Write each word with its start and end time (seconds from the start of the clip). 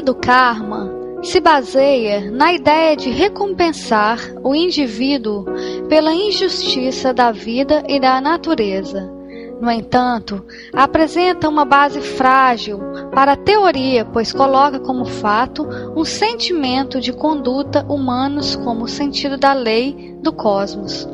Teoria 0.00 0.02
do 0.02 0.14
karma 0.14 0.90
se 1.22 1.38
baseia 1.40 2.30
na 2.30 2.52
ideia 2.52 2.96
de 2.96 3.10
recompensar 3.10 4.18
o 4.42 4.54
indivíduo 4.54 5.44
pela 5.88 6.14
injustiça 6.14 7.12
da 7.12 7.30
vida 7.30 7.84
e 7.86 8.00
da 8.00 8.20
natureza. 8.20 9.12
No 9.60 9.70
entanto, 9.70 10.42
apresenta 10.72 11.46
uma 11.46 11.66
base 11.66 12.00
frágil 12.00 12.80
para 13.12 13.32
a 13.32 13.36
teoria, 13.36 14.06
pois 14.06 14.32
coloca 14.32 14.80
como 14.80 15.04
fato 15.04 15.68
um 15.94 16.04
sentimento 16.04 16.98
de 16.98 17.12
conduta 17.12 17.84
humanos 17.86 18.56
como 18.56 18.88
sentido 18.88 19.36
da 19.36 19.52
lei 19.52 20.16
do 20.22 20.32
cosmos, 20.32 21.06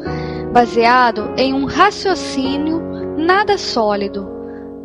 baseado 0.53 1.33
em 1.37 1.53
um 1.53 1.65
raciocínio 1.65 2.81
nada 3.19 3.59
sólido, 3.59 4.29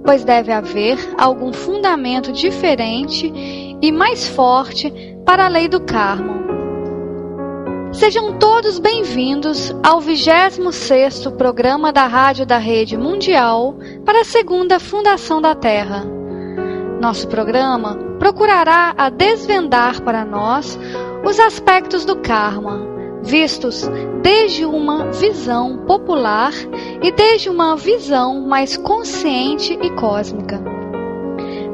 pois 0.03 0.23
deve 0.23 0.51
haver 0.51 0.97
algum 1.16 1.53
fundamento 1.53 2.31
diferente 2.31 3.31
e 3.81 3.91
mais 3.91 4.27
forte 4.27 4.93
para 5.25 5.45
a 5.45 5.47
lei 5.47 5.67
do 5.67 5.81
karma. 5.81 6.39
Sejam 7.91 8.37
todos 8.37 8.79
bem-vindos 8.79 9.73
ao 9.83 9.99
26º 9.99 11.35
programa 11.35 11.91
da 11.91 12.05
Rádio 12.05 12.45
da 12.45 12.57
Rede 12.57 12.95
Mundial 12.95 13.75
para 14.05 14.21
a 14.21 14.25
Segunda 14.25 14.79
Fundação 14.79 15.41
da 15.41 15.55
Terra. 15.55 16.05
Nosso 17.01 17.27
programa 17.27 17.95
procurará 18.19 18.93
a 18.95 19.09
desvendar 19.09 20.01
para 20.03 20.23
nós 20.23 20.79
os 21.25 21.39
aspectos 21.39 22.05
do 22.05 22.17
karma, 22.17 22.79
vistos 23.23 23.89
desde 24.21 24.63
uma 24.63 25.11
visão 25.11 25.79
popular 25.85 26.53
e 27.01 27.11
desde 27.11 27.49
uma 27.49 27.75
visão 27.75 28.41
mais 28.41 28.77
consciente 28.77 29.73
e 29.81 29.89
cósmica. 29.95 30.80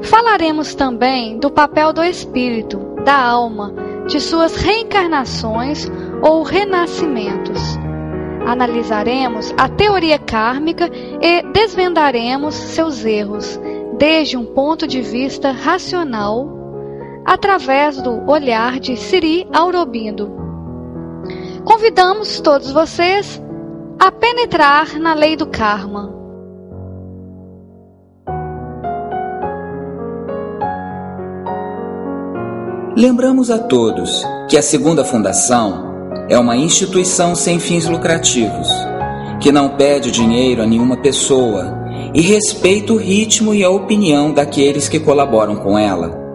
Falaremos 0.03 0.75
também 0.75 1.38
do 1.38 1.50
papel 1.50 1.91
do 1.91 2.03
espírito, 2.03 2.80
da 3.03 3.18
alma, 3.19 3.74
de 4.08 4.19
suas 4.19 4.56
reencarnações 4.56 5.90
ou 6.22 6.44
renascimentos. 6.44 7.78
Analisaremos 8.46 9.53
a 9.57 9.68
teoria 9.68 10.18
kármica 10.18 10.90
e 11.22 11.41
desvendaremos 11.52 12.56
seus 12.56 13.03
erros, 13.03 13.59
desde 13.97 14.38
um 14.38 14.46
ponto 14.46 14.88
de 14.88 15.02
vista 15.02 15.52
racional, 15.52 16.47
através 17.25 18.02
do 18.02 18.30
olhar 18.30 18.80
de 18.80 18.96
Siri 18.96 19.46
Aurobindo. 19.52 20.31
Convidamos 21.66 22.40
todos 22.40 22.72
vocês 22.72 23.41
a 24.00 24.09
penetrar 24.09 24.97
na 24.97 25.13
lei 25.13 25.36
do 25.36 25.47
karma. 25.47 26.17
Lembramos 32.97 33.52
a 33.52 33.59
todos 33.59 34.24
que 34.50 34.58
a 34.58 34.62
Segunda 34.63 35.06
Fundação 35.06 36.16
é 36.28 36.40
uma 36.40 36.58
instituição 36.58 37.35
sem 37.35 37.59
fins 37.59 37.85
lucrativos, 37.85 38.68
que 39.40 39.52
não 39.52 39.78
pede 39.78 40.09
dinheiro 40.09 40.63
a 40.63 40.66
nenhuma 40.66 40.97
pessoa 40.97 41.78
e 42.12 42.22
respeita 42.22 42.91
o 42.91 42.97
ritmo 42.97 43.53
e 43.53 43.63
a 43.63 43.69
opinião 43.69 44.34
daqueles 44.34 44.90
que 44.90 45.00
colaboram 45.00 45.57
com 45.57 45.78
ela. 45.78 46.27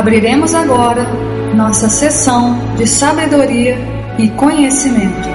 Abriremos 0.00 0.54
agora 0.54 1.04
nossa 1.54 1.90
sessão 1.90 2.74
de 2.74 2.86
sabedoria 2.86 3.76
e 4.18 4.30
conhecimento. 4.30 5.28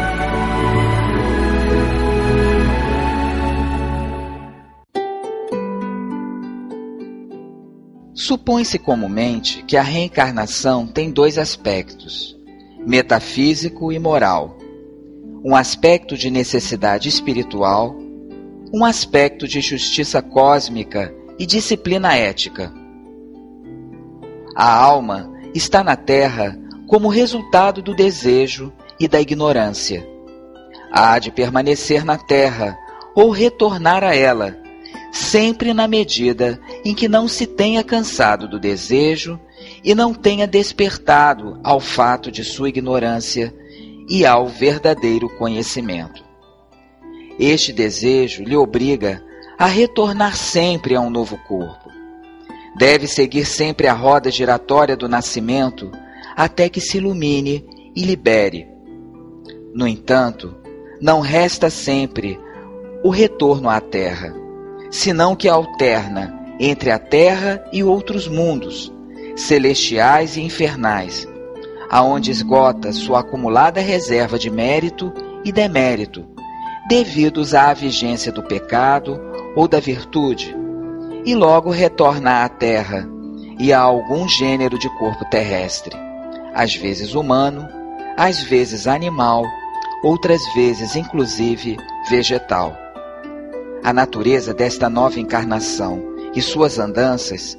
Supõe-se 8.15 8.79
comumente 8.79 9.63
que 9.67 9.77
a 9.77 9.83
reencarnação 9.83 10.87
tem 10.87 11.11
dois 11.11 11.37
aspectos, 11.37 12.35
metafísico 12.87 13.91
e 13.91 13.99
moral. 13.99 14.57
Um 15.45 15.55
aspecto 15.55 16.17
de 16.17 16.31
necessidade 16.31 17.07
espiritual, 17.07 17.95
um 18.73 18.83
aspecto 18.83 19.47
de 19.47 19.61
justiça 19.61 20.23
cósmica 20.23 21.13
e 21.37 21.45
disciplina 21.45 22.15
ética. 22.15 22.73
A 24.55 24.73
alma 24.73 25.29
está 25.53 25.83
na 25.83 25.97
Terra 25.97 26.57
como 26.87 27.09
resultado 27.09 27.81
do 27.81 27.93
desejo 27.93 28.71
e 28.97 29.05
da 29.05 29.19
ignorância. 29.19 30.07
Há 30.89 31.19
de 31.19 31.29
permanecer 31.29 32.05
na 32.05 32.17
Terra 32.17 32.77
ou 33.13 33.31
retornar 33.31 34.01
a 34.01 34.15
ela, 34.15 34.57
sempre 35.11 35.73
na 35.73 35.89
medida 35.89 36.57
em 36.85 36.95
que 36.95 37.09
não 37.09 37.27
se 37.27 37.45
tenha 37.45 37.83
cansado 37.83 38.47
do 38.47 38.57
desejo 38.57 39.37
e 39.83 39.93
não 39.93 40.13
tenha 40.13 40.47
despertado 40.47 41.59
ao 41.61 41.81
fato 41.81 42.31
de 42.31 42.43
sua 42.45 42.69
ignorância 42.69 43.53
e 44.07 44.25
ao 44.25 44.47
verdadeiro 44.47 45.27
conhecimento. 45.37 46.23
Este 47.37 47.73
desejo 47.73 48.43
lhe 48.43 48.55
obriga 48.55 49.21
a 49.57 49.65
retornar 49.65 50.37
sempre 50.37 50.95
a 50.95 51.01
um 51.01 51.09
novo 51.09 51.37
corpo. 51.45 51.84
Deve 52.77 53.07
seguir 53.07 53.45
sempre 53.45 53.87
a 53.87 53.93
roda 53.93 54.29
giratória 54.29 54.97
do 54.97 55.07
nascimento 55.07 55.91
até 56.35 56.67
que 56.67 56.81
se 56.81 56.97
ilumine 56.97 57.65
e 57.95 58.03
libere. 58.03 58.67
No 59.73 59.87
entanto, 59.87 60.55
não 60.99 61.21
resta 61.21 61.69
sempre 61.69 62.39
o 63.03 63.09
retorno 63.09 63.69
à 63.69 63.79
Terra, 63.79 64.33
senão 64.91 65.35
que 65.35 65.47
alterna 65.47 66.55
entre 66.59 66.91
a 66.91 66.99
Terra 66.99 67.63
e 67.71 67.83
outros 67.83 68.27
mundos, 68.27 68.91
celestiais 69.35 70.35
e 70.35 70.41
infernais, 70.41 71.27
aonde 71.89 72.31
esgota 72.31 72.91
sua 72.91 73.19
acumulada 73.19 73.79
reserva 73.79 74.37
de 74.37 74.49
mérito 74.49 75.13
e 75.43 75.51
demérito, 75.51 76.25
devidos 76.89 77.53
à 77.53 77.73
vigência 77.73 78.31
do 78.31 78.43
pecado 78.43 79.19
ou 79.55 79.67
da 79.67 79.79
virtude, 79.79 80.55
e 81.25 81.33
logo 81.33 81.71
retorna 81.71 82.43
à 82.43 82.49
Terra 82.49 83.09
e 83.59 83.73
a 83.73 83.79
algum 83.79 84.27
gênero 84.27 84.77
de 84.77 84.87
corpo 84.97 85.25
terrestre, 85.25 85.97
às 86.53 86.75
vezes 86.75 87.15
humano, 87.15 87.67
às 88.15 88.43
vezes 88.43 88.85
animal, 88.85 89.43
outras 90.03 90.41
vezes 90.53 90.95
inclusive 90.95 91.77
vegetal. 92.09 92.77
A 93.83 93.91
natureza 93.91 94.53
desta 94.53 94.89
nova 94.89 95.19
encarnação 95.19 96.01
e 96.35 96.41
suas 96.41 96.77
andanças 96.77 97.57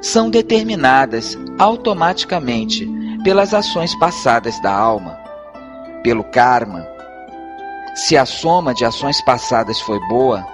são 0.00 0.30
determinadas 0.30 1.36
automaticamente 1.58 2.88
pelas 3.24 3.52
ações 3.52 3.98
passadas 3.98 4.60
da 4.60 4.72
alma, 4.72 5.18
pelo 6.04 6.22
karma. 6.22 6.86
Se 7.94 8.16
a 8.16 8.24
soma 8.24 8.72
de 8.72 8.84
ações 8.84 9.20
passadas 9.20 9.80
foi 9.80 9.98
boa, 10.08 10.46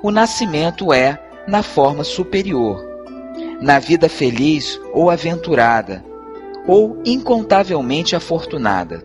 o 0.00 0.12
nascimento 0.12 0.92
é 0.92 1.18
na 1.48 1.62
forma 1.62 2.04
superior, 2.04 2.84
na 3.60 3.78
vida 3.78 4.06
feliz 4.08 4.78
ou 4.92 5.10
aventurada, 5.10 6.04
ou 6.66 7.00
incontavelmente 7.06 8.14
afortunada. 8.14 9.02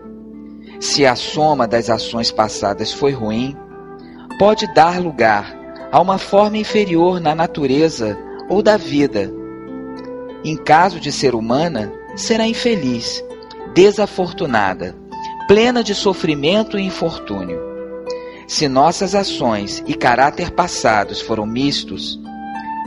Se 0.80 1.06
a 1.06 1.16
soma 1.16 1.66
das 1.66 1.90
ações 1.90 2.32
passadas 2.32 2.92
foi 2.92 3.14
ruim, 3.14 3.56
pode 4.38 4.68
dar 4.74 5.02
lugar 5.02 5.58
a 5.90 6.02
uma 6.02 6.18
forma 6.18 6.58
inferior 6.58 7.22
na 7.22 7.34
natureza 7.34 8.18
ou 8.50 8.62
da 8.62 8.76
vida. 8.76 9.32
Em 10.44 10.58
caso 10.58 11.00
de 11.00 11.14
ser 11.14 11.34
humana, 11.34 11.94
será 12.14 12.46
infeliz, 12.46 13.24
desafortunada, 13.74 14.94
plena 15.48 15.82
de 15.82 15.96
sofrimento 15.96 16.78
e 16.78 16.86
infortúnio. 16.86 17.58
Se 18.46 18.68
nossas 18.68 19.16
ações 19.16 19.82
e 19.88 19.94
caráter 19.94 20.52
passados 20.52 21.22
foram 21.22 21.46
mistos, 21.46 22.22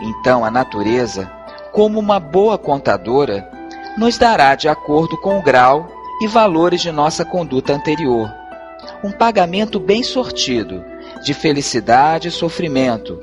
então 0.01 0.45
a 0.45 0.51
natureza, 0.51 1.31
como 1.73 1.99
uma 1.99 2.19
boa 2.19 2.59
contadora, 2.59 3.49
nos 3.97 4.19
dará 4.19 4.55
de 4.55 4.69
acordo 4.69 5.17
com 5.17 5.39
o 5.39 5.43
grau 5.43 5.89
e 6.21 6.27
valores 6.27 6.81
de 6.81 6.93
nossa 6.93 7.25
conduta 7.25 7.73
anterior. 7.73 8.33
Um 9.03 9.11
pagamento 9.11 9.81
bem 9.81 10.03
sortido 10.03 10.85
de 11.23 11.35
felicidade 11.35 12.29
e 12.29 12.31
sofrimento, 12.31 13.21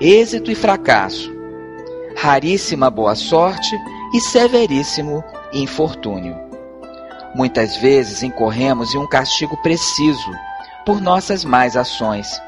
êxito 0.00 0.50
e 0.50 0.54
fracasso, 0.54 1.32
raríssima 2.16 2.90
boa 2.90 3.14
sorte 3.14 3.76
e 4.14 4.20
severíssimo 4.20 5.24
infortúnio. 5.52 6.36
Muitas 7.34 7.76
vezes 7.76 8.22
incorremos 8.22 8.94
em 8.94 8.98
um 8.98 9.08
castigo 9.08 9.56
preciso 9.62 10.30
por 10.84 11.00
nossas 11.00 11.44
más 11.44 11.76
ações. 11.76 12.40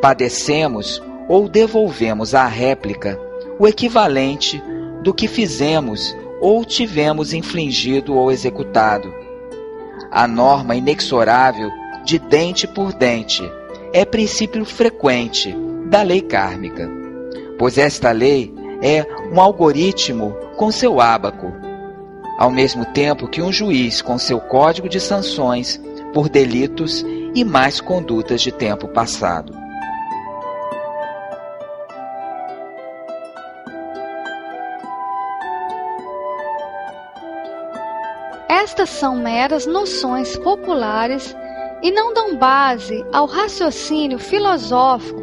Padecemos 0.00 1.02
ou 1.28 1.48
devolvemos 1.48 2.34
à 2.34 2.46
réplica 2.46 3.20
o 3.58 3.66
equivalente 3.66 4.62
do 5.02 5.12
que 5.12 5.28
fizemos 5.28 6.16
ou 6.40 6.64
tivemos 6.64 7.32
infligido 7.32 8.16
ou 8.16 8.30
executado. 8.30 9.12
A 10.10 10.26
norma 10.26 10.74
inexorável 10.74 11.70
de 12.04 12.18
dente 12.18 12.66
por 12.66 12.92
dente 12.92 13.42
é 13.92 14.04
princípio 14.04 14.64
frequente 14.64 15.54
da 15.86 16.02
lei 16.02 16.20
kármica, 16.20 16.88
pois 17.58 17.76
esta 17.76 18.10
lei 18.12 18.54
é 18.80 19.04
um 19.32 19.40
algoritmo 19.40 20.34
com 20.56 20.70
seu 20.70 21.00
ábaco, 21.00 21.52
ao 22.38 22.50
mesmo 22.50 22.84
tempo 22.86 23.26
que 23.26 23.42
um 23.42 23.52
juiz 23.52 24.00
com 24.00 24.16
seu 24.16 24.40
código 24.40 24.88
de 24.88 25.00
sanções 25.00 25.80
por 26.14 26.28
delitos 26.28 27.04
e 27.34 27.44
mais 27.44 27.80
condutas 27.80 28.40
de 28.40 28.52
tempo 28.52 28.86
passado. 28.88 29.57
Estas 38.68 38.90
são 38.90 39.16
meras 39.16 39.64
noções 39.64 40.36
populares 40.36 41.34
e 41.82 41.90
não 41.90 42.12
dão 42.12 42.36
base 42.36 43.02
ao 43.14 43.24
raciocínio 43.24 44.18
filosófico, 44.18 45.22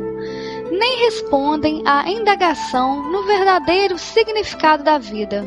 nem 0.71 1.05
respondem 1.05 1.83
à 1.85 2.09
indagação 2.09 3.03
no 3.03 3.23
verdadeiro 3.23 3.99
significado 3.99 4.83
da 4.83 4.97
vida. 4.97 5.45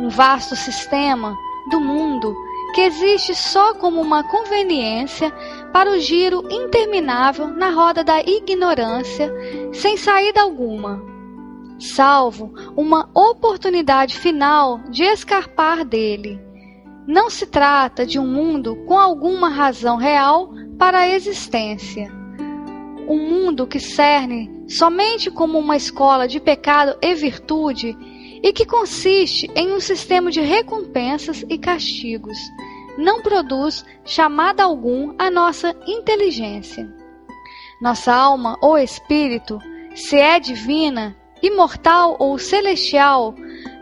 Um 0.00 0.08
vasto 0.08 0.56
sistema 0.56 1.32
do 1.70 1.80
mundo 1.80 2.34
que 2.74 2.80
existe 2.80 3.36
só 3.36 3.72
como 3.74 4.00
uma 4.00 4.24
conveniência 4.24 5.32
para 5.72 5.92
o 5.92 6.00
giro 6.00 6.42
interminável 6.50 7.46
na 7.46 7.70
roda 7.70 8.02
da 8.02 8.20
ignorância, 8.20 9.32
sem 9.72 9.96
saída 9.96 10.42
alguma, 10.42 11.00
salvo 11.78 12.52
uma 12.76 13.08
oportunidade 13.14 14.18
final 14.18 14.80
de 14.90 15.04
escapar 15.04 15.84
dele 15.84 16.45
não 17.06 17.30
se 17.30 17.46
trata 17.46 18.04
de 18.04 18.18
um 18.18 18.26
mundo 18.26 18.76
com 18.86 18.98
alguma 18.98 19.48
razão 19.48 19.96
real 19.96 20.50
para 20.78 21.00
a 21.00 21.08
existência. 21.08 22.10
Um 23.08 23.18
mundo 23.18 23.66
que 23.66 23.78
cerne 23.78 24.50
somente 24.68 25.30
como 25.30 25.58
uma 25.58 25.76
escola 25.76 26.26
de 26.26 26.40
pecado 26.40 26.98
e 27.00 27.14
virtude 27.14 27.96
e 28.42 28.52
que 28.52 28.66
consiste 28.66 29.48
em 29.54 29.72
um 29.72 29.80
sistema 29.80 30.30
de 30.30 30.40
recompensas 30.40 31.44
e 31.48 31.56
castigos, 31.56 32.36
não 32.98 33.22
produz 33.22 33.84
chamada 34.04 34.64
algum 34.64 35.14
à 35.18 35.30
nossa 35.30 35.74
inteligência. 35.86 36.92
Nossa 37.80 38.12
alma 38.12 38.58
ou 38.60 38.76
espírito, 38.76 39.60
se 39.94 40.16
é 40.16 40.40
divina, 40.40 41.16
imortal 41.42 42.16
ou 42.18 42.38
celestial, 42.38 43.34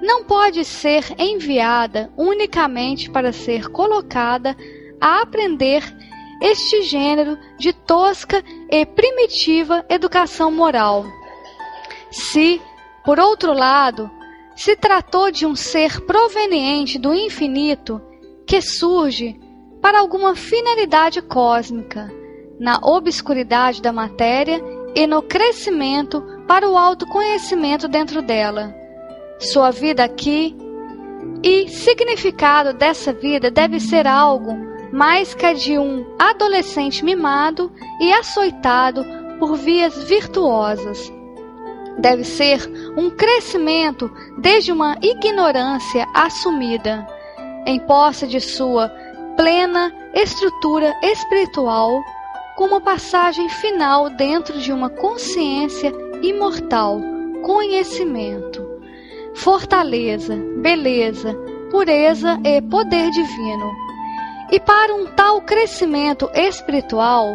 não 0.05 0.23
pode 0.23 0.65
ser 0.67 1.03
enviada 1.19 2.13
unicamente 2.15 3.11
para 3.11 3.33
ser 3.33 3.71
colocada 3.71 4.55
a 5.01 5.23
aprender 5.23 5.83
este 6.43 6.83
gênero 6.83 7.39
de 7.59 7.73
tosca 7.73 8.45
e 8.71 8.85
primitiva 8.85 9.85
educação 9.89 10.51
moral. 10.51 11.07
Se, 12.11 12.61
por 13.03 13.19
outro 13.19 13.55
lado, 13.55 14.11
se 14.55 14.77
tratou 14.77 15.31
de 15.31 15.47
um 15.47 15.57
ser 15.57 16.03
proveniente 16.03 16.99
do 16.99 17.15
infinito 17.15 18.01
que 18.47 18.61
surge 18.61 19.41
para 19.81 19.99
alguma 20.01 20.37
finalidade 20.37 21.23
cósmica, 21.23 22.13
na 22.61 22.79
obscuridade 22.83 23.81
da 23.81 23.93
matéria 23.93 24.63
e 24.95 25.07
no 25.07 25.23
crescimento 25.23 26.23
para 26.47 26.69
o 26.69 26.77
autoconhecimento 26.77 27.89
dentro 27.89 28.21
dela 28.21 28.84
sua 29.39 29.71
vida 29.71 30.05
aqui 30.05 30.57
e 31.43 31.69
significado 31.69 32.73
dessa 32.73 33.13
vida 33.13 33.51
deve 33.51 33.79
ser 33.79 34.07
algo 34.07 34.57
mais 34.93 35.35
que 35.35 35.45
a 35.45 35.53
de 35.53 35.79
um 35.79 36.07
adolescente 36.19 37.05
mimado 37.05 37.71
e 38.01 38.13
açoitado 38.13 39.05
por 39.41 39.57
vias 39.57 40.05
virtuosas. 40.05 41.13
Deve 41.99 42.23
ser 42.25 42.61
um 42.97 43.11
crescimento 43.11 44.11
desde 44.39 44.71
uma 44.71 44.97
ignorância 45.03 46.07
assumida, 46.15 47.07
em 47.67 47.81
posse 47.81 48.27
de 48.27 48.41
sua 48.41 48.89
plena 49.37 49.93
estrutura 50.15 50.95
espiritual, 51.03 52.01
como 52.57 52.81
passagem 52.81 53.49
final 53.49 54.09
dentro 54.11 54.59
de 54.61 54.73
uma 54.73 54.89
consciência 54.89 55.93
imortal, 56.23 57.01
conhecimento 57.43 58.64
fortaleza, 59.35 60.37
beleza, 60.59 61.35
pureza 61.71 62.39
e 62.45 62.63
poder 62.63 63.11
divino. 63.11 63.73
E 64.51 64.61
para 64.61 64.95
um 64.95 65.07
tal 65.07 65.41
crescimento 65.43 66.31
espiritual, 66.35 67.27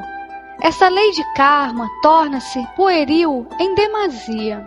essa 0.62 0.88
lei 0.89 1.12
de 1.12 1.24
karma 1.36 1.89
torna-se 2.01 2.60
pueril 2.75 3.48
em 3.60 3.75
demasia. 3.75 4.65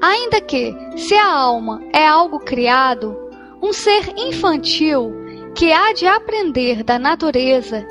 Ainda 0.00 0.40
que, 0.40 0.74
se 0.96 1.14
a 1.14 1.30
alma 1.30 1.82
é 1.92 2.06
algo 2.06 2.40
criado, 2.40 3.16
um 3.62 3.72
ser 3.72 4.12
infantil 4.16 5.12
que 5.54 5.72
há 5.72 5.92
de 5.92 6.06
aprender 6.06 6.82
da 6.82 6.98
natureza 6.98 7.86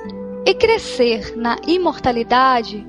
e 0.45 0.53
crescer 0.53 1.35
na 1.35 1.57
imortalidade, 1.67 2.85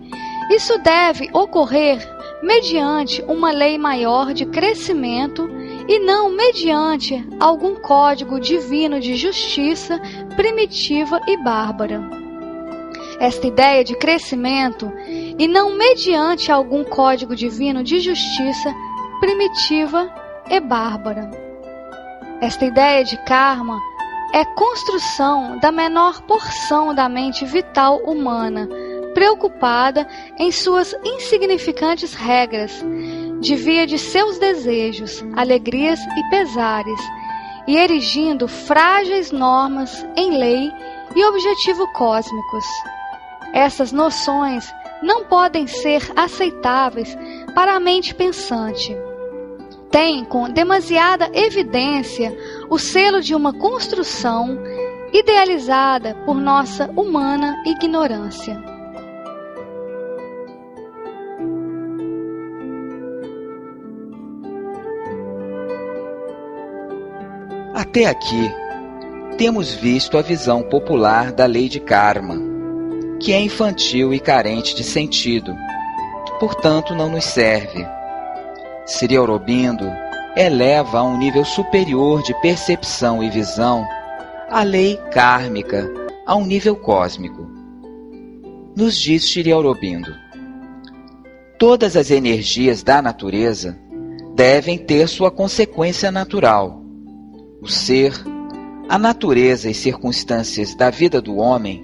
isso 0.51 0.79
deve 0.79 1.29
ocorrer 1.33 2.01
mediante 2.43 3.23
uma 3.23 3.51
lei 3.51 3.77
maior 3.79 4.33
de 4.33 4.47
crescimento 4.47 5.51
e 5.89 5.99
não 5.99 6.31
mediante 6.31 7.27
algum 7.39 7.75
código 7.75 8.41
divino 8.41 9.01
de 9.01 9.17
justiça 9.17 10.01
primitiva 10.37 11.21
e 11.27 11.37
bárbara. 11.37 12.01
Esta 13.19 13.47
ideia 13.47 13.85
de 13.85 13.95
crescimento 13.97 14.91
e 15.39 15.47
não 15.47 15.77
mediante 15.77 16.51
algum 16.51 16.85
código 16.85 17.37
divino 17.37 17.83
de 17.83 18.01
justiça 18.01 18.75
primitiva 19.21 20.11
e 20.49 20.59
bárbara. 20.59 21.31
Esta 22.41 22.65
ideia 22.65 23.05
de 23.05 23.19
karma 23.25 23.79
é 24.33 24.45
construção 24.45 25.59
da 25.59 25.71
menor 25.71 26.23
porção 26.23 26.95
da 26.95 27.09
mente 27.09 27.45
vital 27.45 27.99
humana, 27.99 28.69
preocupada 29.21 30.09
em 30.39 30.51
suas 30.51 30.97
insignificantes 31.05 32.15
regras, 32.15 32.83
de 33.39 33.55
via 33.55 33.87
de 33.87 33.99
seus 33.99 34.39
desejos, 34.39 35.23
alegrias 35.37 36.01
e 36.01 36.31
pesares, 36.31 36.99
e 37.67 37.77
erigindo 37.77 38.49
frágeis 38.49 39.31
normas 39.31 40.07
em 40.17 40.39
lei 40.39 40.73
e 41.15 41.23
objetivo 41.27 41.87
cósmicos. 41.93 42.65
Essas 43.53 43.93
noções 43.93 44.75
não 45.03 45.27
podem 45.27 45.67
ser 45.67 46.01
aceitáveis 46.17 47.15
para 47.55 47.75
a 47.75 47.81
mente 47.81 48.15
pensante 48.15 48.97
tem 49.91 50.25
com 50.25 50.49
demasiada 50.49 51.29
evidência 51.35 52.33
o 52.71 52.79
selo 52.79 53.21
de 53.21 53.35
uma 53.35 53.53
construção 53.53 54.57
idealizada 55.13 56.15
por 56.25 56.37
nossa 56.37 56.89
humana 56.93 57.61
ignorância. 57.67 58.80
Até 67.81 68.05
aqui, 68.05 68.53
temos 69.39 69.73
visto 69.73 70.19
a 70.19 70.21
visão 70.21 70.63
popular 70.63 71.33
da 71.33 71.47
lei 71.47 71.67
de 71.67 71.81
karma, 71.81 72.37
que 73.19 73.33
é 73.33 73.41
infantil 73.41 74.13
e 74.13 74.21
carente 74.21 74.75
de 74.75 74.85
sentido, 74.85 75.57
portanto 76.39 76.95
não 76.95 77.09
nos 77.09 77.25
serve 77.25 77.87
Sri 78.85 79.17
Aurobindo 79.17 79.91
eleva 80.37 80.99
a 80.99 81.03
um 81.03 81.17
nível 81.17 81.43
superior 81.43 82.23
de 82.23 82.39
percepção 82.43 83.25
e 83.25 83.31
visão 83.31 83.83
a 84.51 84.63
lei 84.63 84.99
kármica 85.11 85.91
a 86.27 86.37
um 86.37 86.45
nível 86.45 86.77
cósmico. 86.77 87.51
Nos 88.77 88.95
diz 88.95 89.25
Sri 89.25 89.51
Aurobindo, 89.51 90.15
todas 91.59 91.97
as 91.97 92.11
energias 92.11 92.83
da 92.83 93.01
natureza 93.01 93.81
devem 94.35 94.77
ter 94.77 95.09
sua 95.09 95.31
consequência 95.31 96.13
natural. 96.13 96.80
O 97.61 97.69
ser, 97.69 98.15
a 98.89 98.99
natureza 98.99 99.69
e 99.69 99.75
circunstâncias 99.75 100.75
da 100.75 100.91
vida 100.91 101.21
do 101.21 101.37
homem 101.37 101.83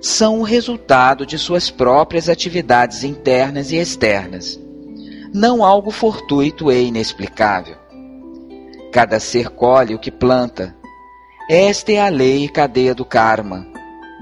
são 0.00 0.40
o 0.40 0.42
resultado 0.42 1.26
de 1.26 1.38
suas 1.38 1.70
próprias 1.70 2.28
atividades 2.28 3.04
internas 3.04 3.70
e 3.70 3.76
externas 3.76 4.58
não 5.32 5.64
algo 5.64 5.90
fortuito 5.90 6.72
e 6.72 6.86
inexplicável. 6.86 7.76
Cada 8.92 9.20
ser 9.20 9.50
colhe 9.50 9.94
o 9.94 9.98
que 9.98 10.10
planta. 10.10 10.74
Esta 11.50 11.92
é 11.92 12.00
a 12.00 12.08
lei 12.08 12.44
e 12.44 12.48
cadeia 12.48 12.94
do 12.94 13.04
karma, 13.04 13.66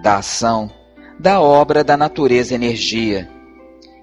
da 0.02 0.18
ação, 0.18 0.70
da 1.18 1.40
obra 1.40 1.82
da 1.82 1.96
natureza 1.96 2.54
energia, 2.54 3.28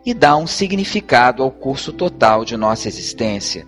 e 0.05 0.13
dá 0.13 0.35
um 0.35 0.47
significado 0.47 1.43
ao 1.43 1.51
curso 1.51 1.93
total 1.93 2.43
de 2.43 2.57
nossa 2.57 2.87
existência. 2.87 3.67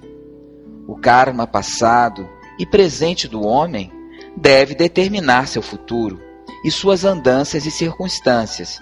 O 0.88 0.96
karma 0.96 1.48
passado 1.48 2.28
e 2.58 2.66
presente 2.66 3.28
do 3.28 3.42
homem 3.44 3.92
deve 4.36 4.76
determinar 4.76 5.48
seu 5.48 5.62
futuro 5.62 6.22
e 6.64 6.72
suas 6.72 7.06
andanças 7.06 7.66
e 7.66 7.72
circunstâncias, 7.72 8.82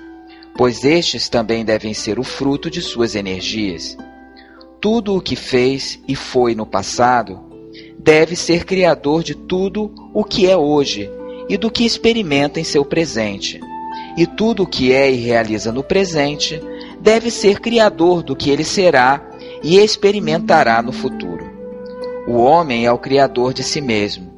pois 0.55 0.83
estes 0.83 1.29
também 1.29 1.65
devem 1.65 1.93
ser 1.93 2.19
o 2.19 2.23
fruto 2.23 2.69
de 2.69 2.81
suas 2.81 3.15
energias 3.15 3.97
tudo 4.83 5.15
o 5.15 5.21
que 5.21 5.37
fez 5.37 5.97
e 6.05 6.13
foi 6.13 6.53
no 6.53 6.65
passado, 6.65 7.39
deve 7.97 8.35
ser 8.35 8.65
criador 8.65 9.23
de 9.23 9.33
tudo 9.33 9.89
o 10.13 10.25
que 10.25 10.45
é 10.45 10.57
hoje 10.57 11.09
e 11.47 11.55
do 11.55 11.71
que 11.71 11.85
experimenta 11.85 12.59
em 12.59 12.65
seu 12.65 12.83
presente. 12.83 13.61
E 14.17 14.27
tudo 14.27 14.63
o 14.63 14.67
que 14.67 14.91
é 14.91 15.09
e 15.09 15.15
realiza 15.15 15.71
no 15.71 15.83
presente 15.83 16.61
deve 16.99 17.31
ser 17.31 17.61
criador 17.61 18.21
do 18.23 18.35
que 18.35 18.49
ele 18.49 18.65
será 18.65 19.25
e 19.63 19.77
experimentará 19.77 20.81
no 20.81 20.91
futuro. 20.91 21.32
O 22.25 22.37
homem 22.37 22.85
é 22.85 22.91
o 22.91 22.97
criador 22.97 23.53
de 23.53 23.63
si 23.63 23.81
mesmo. 23.81 24.31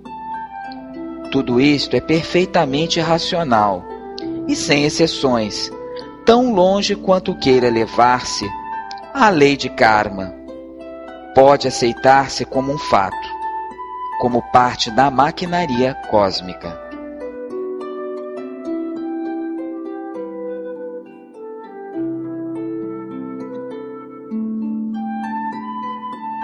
Tudo 1.31 1.61
isto 1.61 1.95
é 1.95 2.01
perfeitamente 2.01 2.99
racional 2.99 3.83
e 4.47 4.55
sem 4.55 4.85
exceções, 4.85 5.71
tão 6.25 6.53
longe 6.53 6.95
quanto 6.95 7.37
queira 7.37 7.69
levar-se 7.69 8.49
a 9.13 9.29
lei 9.29 9.55
de 9.55 9.69
karma 9.69 10.33
pode 11.35 11.67
aceitar-se 11.67 12.43
como 12.45 12.73
um 12.73 12.77
fato, 12.77 13.27
como 14.19 14.41
parte 14.51 14.89
da 14.89 15.11
maquinaria 15.11 15.93
cósmica. 16.09 16.81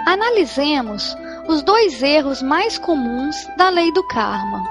Analisemos 0.06 1.16
os 1.48 1.62
dois 1.62 2.02
erros 2.02 2.40
mais 2.42 2.78
comuns 2.78 3.36
da 3.56 3.68
lei 3.68 3.92
do 3.92 4.02
karma. 4.06 4.62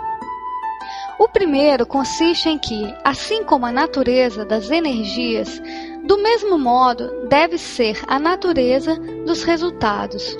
O 1.19 1.27
primeiro 1.27 1.85
consiste 1.85 2.49
em 2.49 2.57
que, 2.57 2.93
assim 3.03 3.43
como 3.43 3.65
a 3.65 3.71
natureza 3.71 4.43
das 4.43 4.71
energias 4.71 5.61
do 6.03 6.17
mesmo 6.17 6.57
modo, 6.57 7.27
deve 7.27 7.57
ser 7.57 8.01
a 8.07 8.17
natureza 8.17 8.95
dos 9.25 9.43
resultados. 9.43 10.37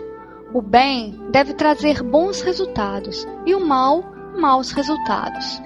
O 0.53 0.61
bem 0.61 1.19
deve 1.31 1.53
trazer 1.53 2.01
bons 2.01 2.41
resultados 2.41 3.27
e 3.45 3.53
o 3.53 3.59
mal, 3.59 4.03
maus 4.35 4.71
resultados. 4.71 5.61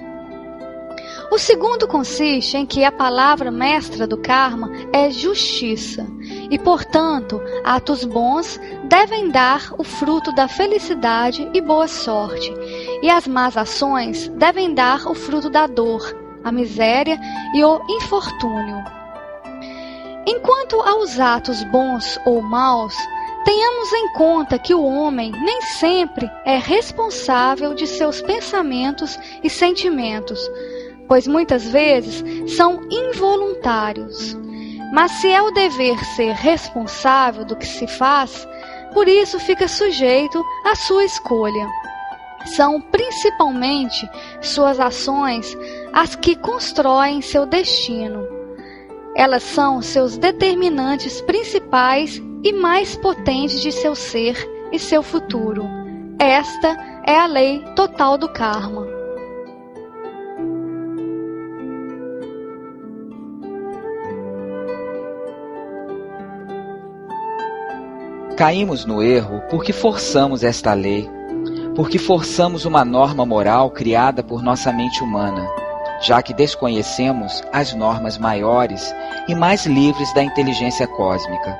O 1.30 1.38
segundo 1.38 1.88
consiste 1.88 2.56
em 2.56 2.66
que 2.66 2.84
a 2.84 2.92
palavra 2.92 3.50
mestra 3.50 4.06
do 4.06 4.16
karma 4.16 4.70
é 4.92 5.10
justiça, 5.10 6.06
e, 6.50 6.58
portanto, 6.58 7.40
atos 7.64 8.04
bons 8.04 8.60
devem 8.84 9.30
dar 9.30 9.74
o 9.78 9.84
fruto 9.84 10.32
da 10.32 10.48
felicidade 10.48 11.48
e 11.52 11.60
boa 11.60 11.88
sorte, 11.88 12.52
e 13.02 13.10
as 13.10 13.26
más 13.26 13.56
ações 13.56 14.28
devem 14.28 14.74
dar 14.74 15.06
o 15.06 15.14
fruto 15.14 15.50
da 15.50 15.66
dor, 15.66 16.16
a 16.44 16.52
miséria 16.52 17.18
e 17.54 17.64
o 17.64 17.80
infortúnio. 17.88 18.84
Enquanto 20.26 20.80
aos 20.80 21.20
atos 21.20 21.62
bons 21.64 22.18
ou 22.24 22.42
maus, 22.42 22.94
tenhamos 23.44 23.92
em 23.92 24.12
conta 24.12 24.58
que 24.58 24.74
o 24.74 24.84
homem 24.84 25.30
nem 25.30 25.62
sempre 25.62 26.28
é 26.44 26.58
responsável 26.58 27.74
de 27.74 27.86
seus 27.86 28.20
pensamentos 28.20 29.16
e 29.42 29.48
sentimentos, 29.48 30.40
pois 31.06 31.28
muitas 31.28 31.68
vezes 31.68 32.24
são 32.56 32.80
involuntários. 32.90 34.36
Mas 34.92 35.12
se 35.12 35.28
é 35.28 35.42
o 35.42 35.50
dever 35.50 35.98
ser 36.14 36.32
responsável 36.32 37.44
do 37.44 37.56
que 37.56 37.66
se 37.66 37.86
faz, 37.86 38.46
por 38.92 39.08
isso 39.08 39.38
fica 39.38 39.68
sujeito 39.68 40.42
à 40.64 40.74
sua 40.74 41.04
escolha. 41.04 41.66
São 42.54 42.80
principalmente 42.80 44.08
suas 44.40 44.78
ações 44.78 45.56
as 45.92 46.14
que 46.14 46.36
constroem 46.36 47.20
seu 47.20 47.44
destino. 47.44 48.26
Elas 49.16 49.42
são 49.42 49.82
seus 49.82 50.16
determinantes 50.16 51.20
principais 51.22 52.22
e 52.44 52.52
mais 52.52 52.94
potentes 52.96 53.60
de 53.60 53.72
seu 53.72 53.94
ser 53.94 54.36
e 54.70 54.78
seu 54.78 55.02
futuro. 55.02 55.64
Esta 56.18 56.76
é 57.04 57.18
a 57.18 57.26
lei 57.26 57.64
total 57.74 58.16
do 58.16 58.28
karma. 58.28 58.95
Caímos 68.36 68.84
no 68.84 69.02
erro 69.02 69.40
porque 69.48 69.72
forçamos 69.72 70.44
esta 70.44 70.74
lei, 70.74 71.08
porque 71.74 71.98
forçamos 71.98 72.66
uma 72.66 72.84
norma 72.84 73.24
moral 73.24 73.70
criada 73.70 74.22
por 74.22 74.42
nossa 74.42 74.70
mente 74.74 75.02
humana, 75.02 75.48
já 76.02 76.20
que 76.20 76.34
desconhecemos 76.34 77.42
as 77.50 77.72
normas 77.72 78.18
maiores 78.18 78.94
e 79.26 79.34
mais 79.34 79.64
livres 79.64 80.12
da 80.12 80.22
inteligência 80.22 80.86
cósmica. 80.86 81.58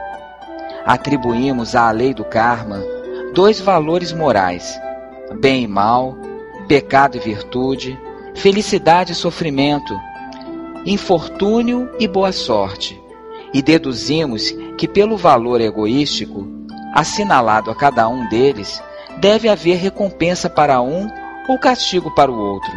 Atribuímos 0.85 1.75
à 1.75 1.91
lei 1.91 2.13
do 2.13 2.27
karma 2.27 2.85
dois 3.33 3.59
valores 3.59 4.13
morais: 4.13 4.79
bem 5.41 5.63
e 5.63 5.67
mal, 5.67 6.15
pecado 6.69 7.17
e 7.17 7.21
virtude, 7.21 7.99
felicidade 8.35 9.13
e 9.13 9.15
sofrimento, 9.15 9.99
infortúnio 10.85 11.89
e 11.99 12.07
boa 12.07 12.33
sorte, 12.33 13.03
e 13.55 13.63
deduzimos 13.63 14.55
que, 14.77 14.87
pelo 14.87 15.17
valor 15.17 15.63
egoístico 15.63 16.56
assinalado 16.97 17.71
a 17.71 17.75
cada 17.75 18.09
um 18.09 18.27
deles, 18.27 18.83
deve 19.19 19.51
haver 19.51 19.77
recompensa 19.77 20.49
para 20.49 20.81
um 20.81 21.07
ou 21.47 21.59
castigo 21.59 22.11
para 22.15 22.33
o 22.33 22.39
outro. 22.39 22.73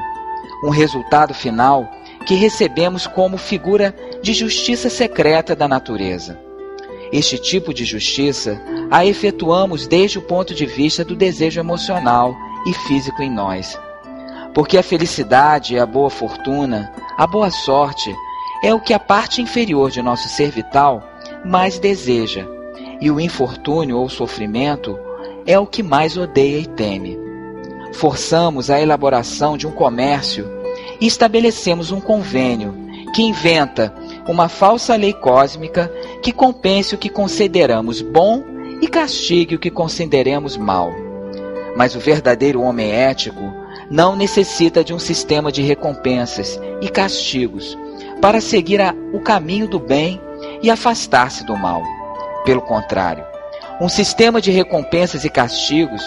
Um 0.61 0.69
resultado 0.69 1.33
final 1.33 1.89
que 2.25 2.35
recebemos 2.35 3.07
como 3.07 3.38
figura 3.38 3.95
de 4.21 4.33
justiça 4.33 4.89
secreta 4.89 5.55
da 5.55 5.69
natureza. 5.69 6.38
Este 7.13 7.38
tipo 7.38 7.73
de 7.73 7.85
justiça 7.85 8.61
a 8.91 9.05
efetuamos 9.05 9.88
desde 9.88 10.19
o 10.19 10.21
ponto 10.21 10.53
de 10.53 10.65
vista 10.65 11.05
do 11.05 11.15
desejo 11.15 11.61
emocional 11.61 12.35
e 12.67 12.73
físico 12.73 13.23
em 13.23 13.31
nós. 13.31 13.79
Porque 14.53 14.77
a 14.77 14.83
felicidade 14.83 15.79
a 15.79 15.85
boa 15.85 16.09
fortuna, 16.09 16.91
a 17.17 17.25
boa 17.25 17.49
sorte, 17.49 18.13
é 18.61 18.73
o 18.73 18.81
que 18.81 18.93
a 18.93 18.99
parte 18.99 19.41
inferior 19.41 19.89
de 19.89 20.01
nosso 20.01 20.27
ser 20.27 20.51
vital 20.51 21.01
mais 21.45 21.79
deseja, 21.79 22.45
e 23.01 23.10
o 23.10 23.20
infortúnio 23.20 23.98
ou 23.98 24.10
sofrimento 24.10 24.98
é 25.46 25.58
o 25.58 25.65
que 25.65 25.82
mais 25.82 26.18
odeia 26.18 26.60
e 26.60 26.65
teme. 26.65 27.18
Forçamos 27.94 28.70
a 28.70 28.79
elaboração 28.79 29.58
de 29.58 29.65
um 29.65 29.72
comércio 29.72 30.48
e 31.01 31.08
estabelecemos 31.08 31.91
um 31.91 32.00
convênio 32.00 32.74
que 33.13 33.24
inventa 33.24 33.94
uma 34.27 34.48
falsa 34.48 34.96
lei 34.96 35.13
cósmica 35.13 35.91
que 36.22 36.32
compense 36.32 36.94
o 36.94 36.98
que 36.98 37.10
consideramos 37.10 38.01
bom 38.01 38.44
e 38.82 38.88
castigue 38.88 39.56
o 39.56 39.60
que 39.60 39.72
consideremos 39.72 40.56
mal. 40.56 40.91
Mas 41.75 41.96
o 41.96 42.00
verdadeiro 42.00 42.62
homem 42.62 42.91
ético 42.91 43.53
não 43.89 44.15
necessita 44.15 44.84
de 44.84 44.94
um 44.94 45.00
sistema 45.00 45.51
de 45.51 45.62
recompensas 45.62 46.60
e 46.82 46.89
castigos 46.89 47.77
para 48.22 48.41
seguir 48.41 48.82
a, 48.82 48.94
o 49.13 49.20
caminho 49.20 49.68
do 49.68 49.79
bem 49.79 50.22
e 50.62 50.70
afastar-se 50.70 51.44
do 51.46 51.58
mal. 51.58 51.99
Pelo 52.46 52.62
contrário, 52.62 53.25
um 53.79 53.89
sistema 53.89 54.41
de 54.41 54.51
recompensas 54.51 55.24
e 55.24 55.29
castigos 55.29 56.01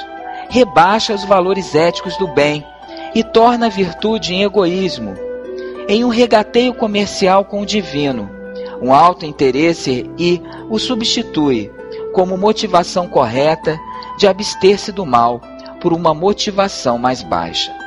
rebaixa 0.49 1.15
os 1.15 1.25
valores 1.25 1.75
éticos 1.75 2.17
do 2.17 2.29
bem 2.29 2.65
e 3.15 3.23
torna 3.23 3.67
a 3.67 3.71
virtude 3.71 4.35
em 4.35 4.43
egoísmo, 4.43 5.15
em 5.89 6.05
um 6.05 6.09
regateio 6.09 6.75
comercial 6.75 7.45
com 7.45 7.62
o 7.62 7.67
divino, 7.67 8.31
um 8.81 8.93
alto 8.93 9.25
interesse 9.25 10.11
e 10.19 10.43
o 10.69 10.79
substitui 10.79 11.73
como 12.12 12.37
motivação 12.37 13.09
correta 13.09 13.79
de 14.19 14.27
abster-se 14.27 14.93
do 14.93 15.07
mal 15.07 15.41
por 15.81 15.93
uma 15.93 16.12
motivação 16.12 16.99
mais 16.99 17.23
baixa. 17.23 17.82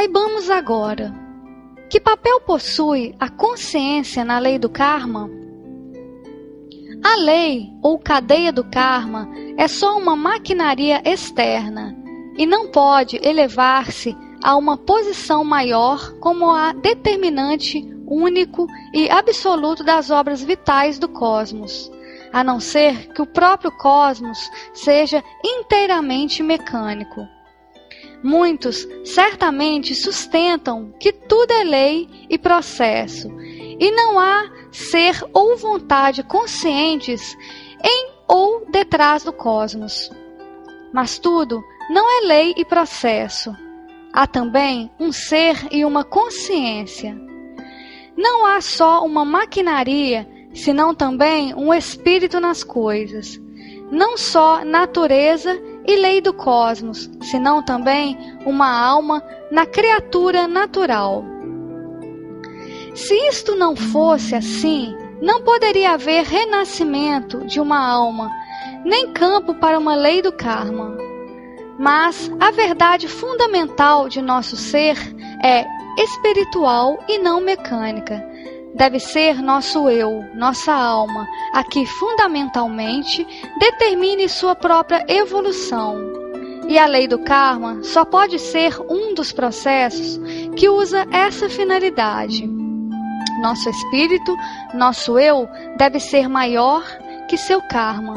Saibamos 0.00 0.48
agora 0.48 1.14
que 1.90 2.00
papel 2.00 2.40
possui 2.40 3.14
a 3.20 3.28
consciência 3.28 4.24
na 4.24 4.38
lei 4.38 4.58
do 4.58 4.70
karma? 4.70 5.28
A 7.04 7.16
lei 7.16 7.70
ou 7.82 7.98
cadeia 7.98 8.50
do 8.50 8.64
karma 8.64 9.28
é 9.58 9.68
só 9.68 9.98
uma 9.98 10.16
maquinaria 10.16 11.02
externa 11.04 11.94
e 12.38 12.46
não 12.46 12.68
pode 12.68 13.20
elevar-se 13.22 14.16
a 14.42 14.56
uma 14.56 14.78
posição 14.78 15.44
maior 15.44 16.14
como 16.18 16.50
a 16.50 16.72
determinante 16.72 17.86
único 18.06 18.66
e 18.94 19.10
absoluto 19.10 19.84
das 19.84 20.10
obras 20.10 20.42
vitais 20.42 20.98
do 20.98 21.10
cosmos, 21.10 21.92
a 22.32 22.42
não 22.42 22.58
ser 22.58 23.12
que 23.12 23.20
o 23.20 23.26
próprio 23.26 23.70
cosmos 23.70 24.50
seja 24.72 25.22
inteiramente 25.44 26.42
mecânico. 26.42 27.28
Muitos 28.22 28.86
certamente 29.04 29.94
sustentam 29.94 30.92
que 31.00 31.12
tudo 31.12 31.52
é 31.52 31.64
lei 31.64 32.08
e 32.28 32.36
processo, 32.36 33.28
e 33.40 33.90
não 33.90 34.18
há 34.18 34.50
ser 34.70 35.24
ou 35.32 35.56
vontade 35.56 36.22
conscientes 36.22 37.36
em 37.82 38.10
ou 38.28 38.66
detrás 38.70 39.24
do 39.24 39.32
cosmos. 39.32 40.10
Mas 40.92 41.18
tudo 41.18 41.62
não 41.88 42.04
é 42.18 42.26
lei 42.26 42.54
e 42.56 42.64
processo. 42.64 43.56
Há 44.12 44.26
também 44.26 44.90
um 45.00 45.12
ser 45.12 45.56
e 45.70 45.84
uma 45.84 46.04
consciência. 46.04 47.16
Não 48.16 48.44
há 48.44 48.60
só 48.60 49.04
uma 49.04 49.24
maquinaria, 49.24 50.28
senão 50.52 50.94
também 50.94 51.54
um 51.54 51.72
espírito 51.72 52.38
nas 52.38 52.62
coisas. 52.62 53.40
Não 53.90 54.18
só 54.18 54.64
natureza 54.64 55.60
e 55.86 55.96
lei 55.96 56.20
do 56.20 56.32
cosmos, 56.32 57.10
senão 57.22 57.62
também 57.62 58.16
uma 58.44 58.70
alma 58.70 59.22
na 59.50 59.66
criatura 59.66 60.46
natural. 60.46 61.24
Se 62.94 63.14
isto 63.28 63.54
não 63.54 63.74
fosse 63.74 64.34
assim, 64.34 64.94
não 65.20 65.42
poderia 65.42 65.92
haver 65.92 66.24
renascimento 66.24 67.46
de 67.46 67.60
uma 67.60 67.78
alma, 67.78 68.30
nem 68.84 69.12
campo 69.12 69.54
para 69.54 69.78
uma 69.78 69.94
lei 69.94 70.22
do 70.22 70.32
karma. 70.32 70.96
Mas 71.78 72.30
a 72.38 72.50
verdade 72.50 73.08
fundamental 73.08 74.08
de 74.08 74.20
nosso 74.20 74.56
ser 74.56 74.96
é 75.42 75.64
espiritual 76.02 76.98
e 77.08 77.18
não 77.18 77.40
mecânica 77.40 78.29
deve 78.74 78.98
ser 78.98 79.42
nosso 79.42 79.88
eu, 79.88 80.24
nossa 80.34 80.72
alma, 80.72 81.26
a 81.52 81.62
que 81.64 81.84
fundamentalmente 81.86 83.26
determine 83.58 84.28
sua 84.28 84.54
própria 84.54 85.04
evolução. 85.08 85.96
E 86.68 86.78
a 86.78 86.86
lei 86.86 87.08
do 87.08 87.18
karma 87.18 87.82
só 87.82 88.04
pode 88.04 88.38
ser 88.38 88.78
um 88.88 89.12
dos 89.12 89.32
processos 89.32 90.20
que 90.56 90.68
usa 90.68 91.06
essa 91.10 91.48
finalidade. 91.48 92.46
Nosso 93.42 93.68
espírito, 93.68 94.36
nosso 94.74 95.18
eu, 95.18 95.48
deve 95.76 95.98
ser 95.98 96.28
maior 96.28 96.84
que 97.28 97.36
seu 97.36 97.60
karma. 97.62 98.14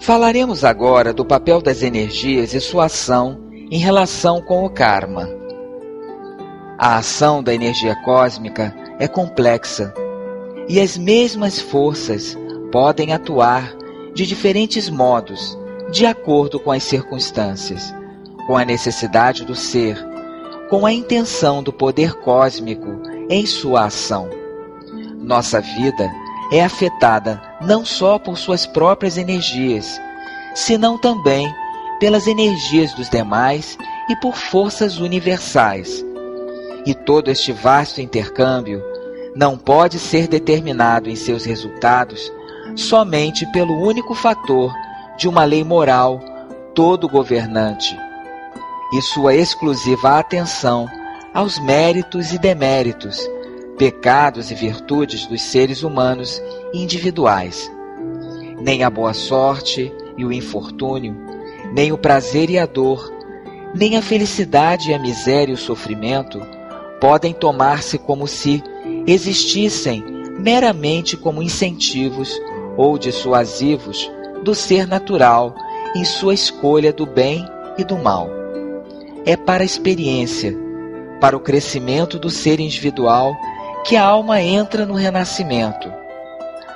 Falaremos 0.00 0.64
agora 0.64 1.12
do 1.12 1.26
papel 1.26 1.60
das 1.60 1.82
energias 1.82 2.54
e 2.54 2.60
sua 2.60 2.86
ação 2.86 3.38
em 3.70 3.78
relação 3.78 4.40
com 4.40 4.64
o 4.64 4.70
karma. 4.70 5.28
A 6.78 6.96
ação 6.96 7.42
da 7.42 7.54
energia 7.54 7.94
cósmica 8.02 8.74
é 8.98 9.06
complexa 9.06 9.92
e 10.66 10.80
as 10.80 10.96
mesmas 10.96 11.60
forças 11.60 12.34
podem 12.72 13.12
atuar 13.12 13.76
de 14.14 14.26
diferentes 14.26 14.88
modos, 14.88 15.58
de 15.90 16.06
acordo 16.06 16.58
com 16.58 16.72
as 16.72 16.82
circunstâncias, 16.82 17.94
com 18.46 18.56
a 18.56 18.64
necessidade 18.64 19.44
do 19.44 19.54
ser, 19.54 19.98
com 20.70 20.86
a 20.86 20.92
intenção 20.92 21.62
do 21.62 21.74
poder 21.74 22.14
cósmico 22.14 23.02
em 23.28 23.44
sua 23.44 23.84
ação. 23.84 24.30
Nossa 25.18 25.60
vida 25.60 26.10
é 26.50 26.64
afetada 26.64 27.49
não 27.60 27.84
só 27.84 28.18
por 28.18 28.38
suas 28.38 28.66
próprias 28.66 29.16
energias, 29.16 30.00
senão 30.54 30.98
também 30.98 31.52
pelas 31.98 32.26
energias 32.26 32.92
dos 32.94 33.08
demais 33.08 33.76
e 34.08 34.16
por 34.16 34.34
forças 34.34 34.98
universais. 34.98 36.04
E 36.86 36.94
todo 36.94 37.30
este 37.30 37.52
vasto 37.52 38.00
intercâmbio 38.00 38.82
não 39.36 39.56
pode 39.56 39.98
ser 39.98 40.26
determinado 40.26 41.10
em 41.10 41.14
seus 41.14 41.44
resultados 41.44 42.32
somente 42.74 43.46
pelo 43.52 43.78
único 43.80 44.14
fator 44.14 44.72
de 45.16 45.28
uma 45.28 45.44
lei 45.44 45.62
moral 45.62 46.20
todo 46.74 47.08
governante 47.08 47.98
e 48.92 49.02
sua 49.02 49.34
exclusiva 49.34 50.18
atenção 50.18 50.88
aos 51.34 51.58
méritos 51.58 52.32
e 52.32 52.38
deméritos 52.38 53.28
pecados 53.78 54.50
e 54.50 54.54
virtudes 54.54 55.26
dos 55.26 55.42
seres 55.42 55.82
humanos 55.82 56.40
individuais. 56.72 57.70
Nem 58.60 58.82
a 58.82 58.90
boa 58.90 59.14
sorte 59.14 59.92
e 60.16 60.24
o 60.24 60.32
infortúnio, 60.32 61.16
nem 61.72 61.92
o 61.92 61.98
prazer 61.98 62.50
e 62.50 62.58
a 62.58 62.66
dor, 62.66 63.12
nem 63.74 63.96
a 63.96 64.02
felicidade 64.02 64.90
e 64.90 64.94
a 64.94 64.98
miséria 64.98 65.52
e 65.52 65.54
o 65.54 65.58
sofrimento 65.58 66.40
podem 67.00 67.32
tomar-se 67.32 67.98
como 67.98 68.26
se 68.26 68.62
existissem 69.06 70.04
meramente 70.38 71.16
como 71.16 71.42
incentivos 71.42 72.40
ou 72.76 72.98
dissuasivos 72.98 74.10
do 74.42 74.54
ser 74.54 74.86
natural 74.86 75.54
em 75.94 76.04
sua 76.04 76.34
escolha 76.34 76.92
do 76.92 77.06
bem 77.06 77.46
e 77.76 77.84
do 77.84 77.96
mal. 77.96 78.28
É 79.24 79.36
para 79.36 79.62
a 79.62 79.66
experiência, 79.66 80.56
para 81.20 81.36
o 81.36 81.40
crescimento 81.40 82.18
do 82.18 82.30
ser 82.30 82.60
individual 82.60 83.34
que 83.84 83.96
a 83.96 84.04
alma 84.04 84.40
entra 84.40 84.86
no 84.86 84.94
renascimento. 84.94 85.99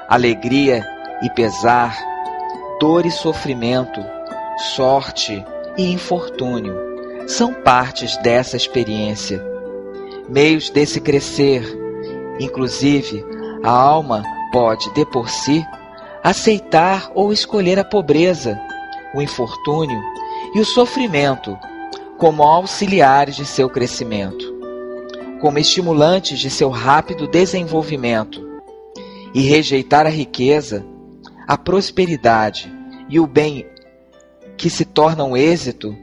Alegria 0.08 0.86
e 1.22 1.30
pesar, 1.30 1.96
dor 2.78 3.06
e 3.06 3.10
sofrimento, 3.10 4.04
sorte 4.74 5.44
e 5.76 5.92
infortúnio 5.92 6.74
são 7.26 7.54
partes 7.54 8.16
dessa 8.18 8.56
experiência, 8.56 9.42
meios 10.28 10.70
desse 10.70 11.00
crescer. 11.00 11.64
Inclusive, 12.38 13.24
a 13.62 13.70
alma 13.70 14.22
pode, 14.52 14.92
de 14.92 15.06
por 15.06 15.30
si, 15.30 15.64
aceitar 16.22 17.10
ou 17.14 17.32
escolher 17.32 17.78
a 17.78 17.84
pobreza, 17.84 18.60
o 19.14 19.22
infortúnio 19.22 20.00
e 20.54 20.60
o 20.60 20.64
sofrimento 20.64 21.58
como 22.18 22.42
auxiliares 22.42 23.36
de 23.36 23.44
seu 23.44 23.70
crescimento 23.70 24.54
como 25.44 25.58
estimulantes 25.58 26.38
de 26.38 26.48
seu 26.48 26.70
rápido 26.70 27.28
desenvolvimento, 27.28 28.43
e 29.34 29.42
rejeitar 29.42 30.06
a 30.06 30.10
riqueza, 30.10 30.86
a 31.46 31.58
prosperidade 31.58 32.72
e 33.08 33.18
o 33.18 33.26
bem 33.26 33.66
que 34.56 34.70
se 34.70 34.84
tornam 34.84 35.36
êxito 35.36 35.94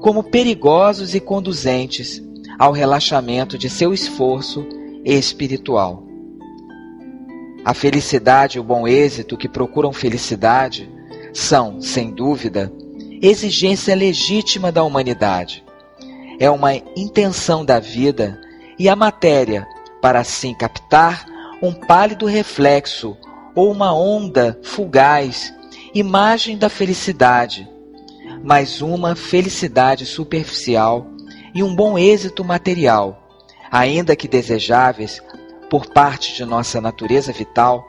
como 0.00 0.22
perigosos 0.22 1.14
e 1.14 1.20
conduzentes 1.20 2.22
ao 2.58 2.72
relaxamento 2.72 3.58
de 3.58 3.68
seu 3.68 3.92
esforço 3.92 4.64
espiritual. 5.04 6.04
A 7.64 7.74
felicidade 7.74 8.56
e 8.56 8.60
o 8.60 8.64
bom 8.64 8.86
êxito 8.86 9.36
que 9.36 9.48
procuram 9.48 9.92
felicidade 9.92 10.88
são, 11.32 11.80
sem 11.80 12.10
dúvida, 12.10 12.72
exigência 13.20 13.94
legítima 13.94 14.70
da 14.70 14.82
humanidade. 14.84 15.64
É 16.38 16.48
uma 16.48 16.74
intenção 16.96 17.64
da 17.64 17.80
vida 17.80 18.40
e 18.78 18.88
a 18.88 18.94
matéria, 18.94 19.66
para 20.00 20.20
assim 20.20 20.54
captar 20.54 21.26
um 21.60 21.72
pálido 21.72 22.26
reflexo 22.26 23.16
ou 23.54 23.70
uma 23.72 23.92
onda 23.92 24.58
fugaz, 24.62 25.52
imagem 25.92 26.56
da 26.56 26.68
felicidade, 26.68 27.68
mas 28.44 28.80
uma 28.80 29.16
felicidade 29.16 30.06
superficial 30.06 31.06
e 31.54 31.62
um 31.62 31.74
bom 31.74 31.98
êxito 31.98 32.44
material, 32.44 33.20
ainda 33.70 34.14
que 34.14 34.28
desejáveis 34.28 35.20
por 35.68 35.86
parte 35.86 36.34
de 36.34 36.44
nossa 36.44 36.80
natureza 36.80 37.32
vital, 37.32 37.84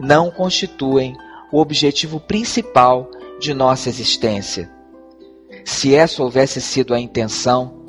não 0.00 0.30
constituem 0.30 1.16
o 1.52 1.60
objetivo 1.60 2.18
principal 2.18 3.10
de 3.38 3.52
nossa 3.52 3.88
existência. 3.88 4.70
Se 5.64 5.94
essa 5.94 6.22
houvesse 6.22 6.60
sido 6.60 6.94
a 6.94 6.98
intenção, 6.98 7.84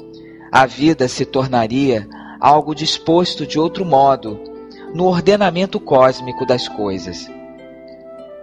a 0.51 0.65
vida 0.65 1.07
se 1.07 1.25
tornaria 1.25 2.07
algo 2.39 2.75
disposto 2.75 3.47
de 3.47 3.57
outro 3.57 3.85
modo 3.85 4.52
no 4.93 5.05
ordenamento 5.05 5.79
cósmico 5.79 6.45
das 6.45 6.67
coisas. 6.67 7.29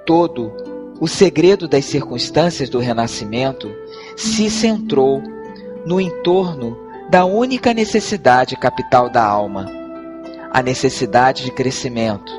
Todo 0.05 0.53
o 1.01 1.07
segredo 1.07 1.69
das 1.69 1.85
circunstâncias 1.85 2.69
do 2.69 2.79
renascimento 2.79 3.71
se 4.17 4.51
centrou 4.51 5.23
no 5.87 6.01
entorno 6.01 6.77
da 7.09 7.25
única 7.25 7.73
necessidade 7.73 8.57
capital 8.57 9.09
da 9.09 9.25
alma, 9.25 9.67
a 10.53 10.63
necessidade 10.63 11.45
de 11.45 11.51
crescimento, 11.51 12.33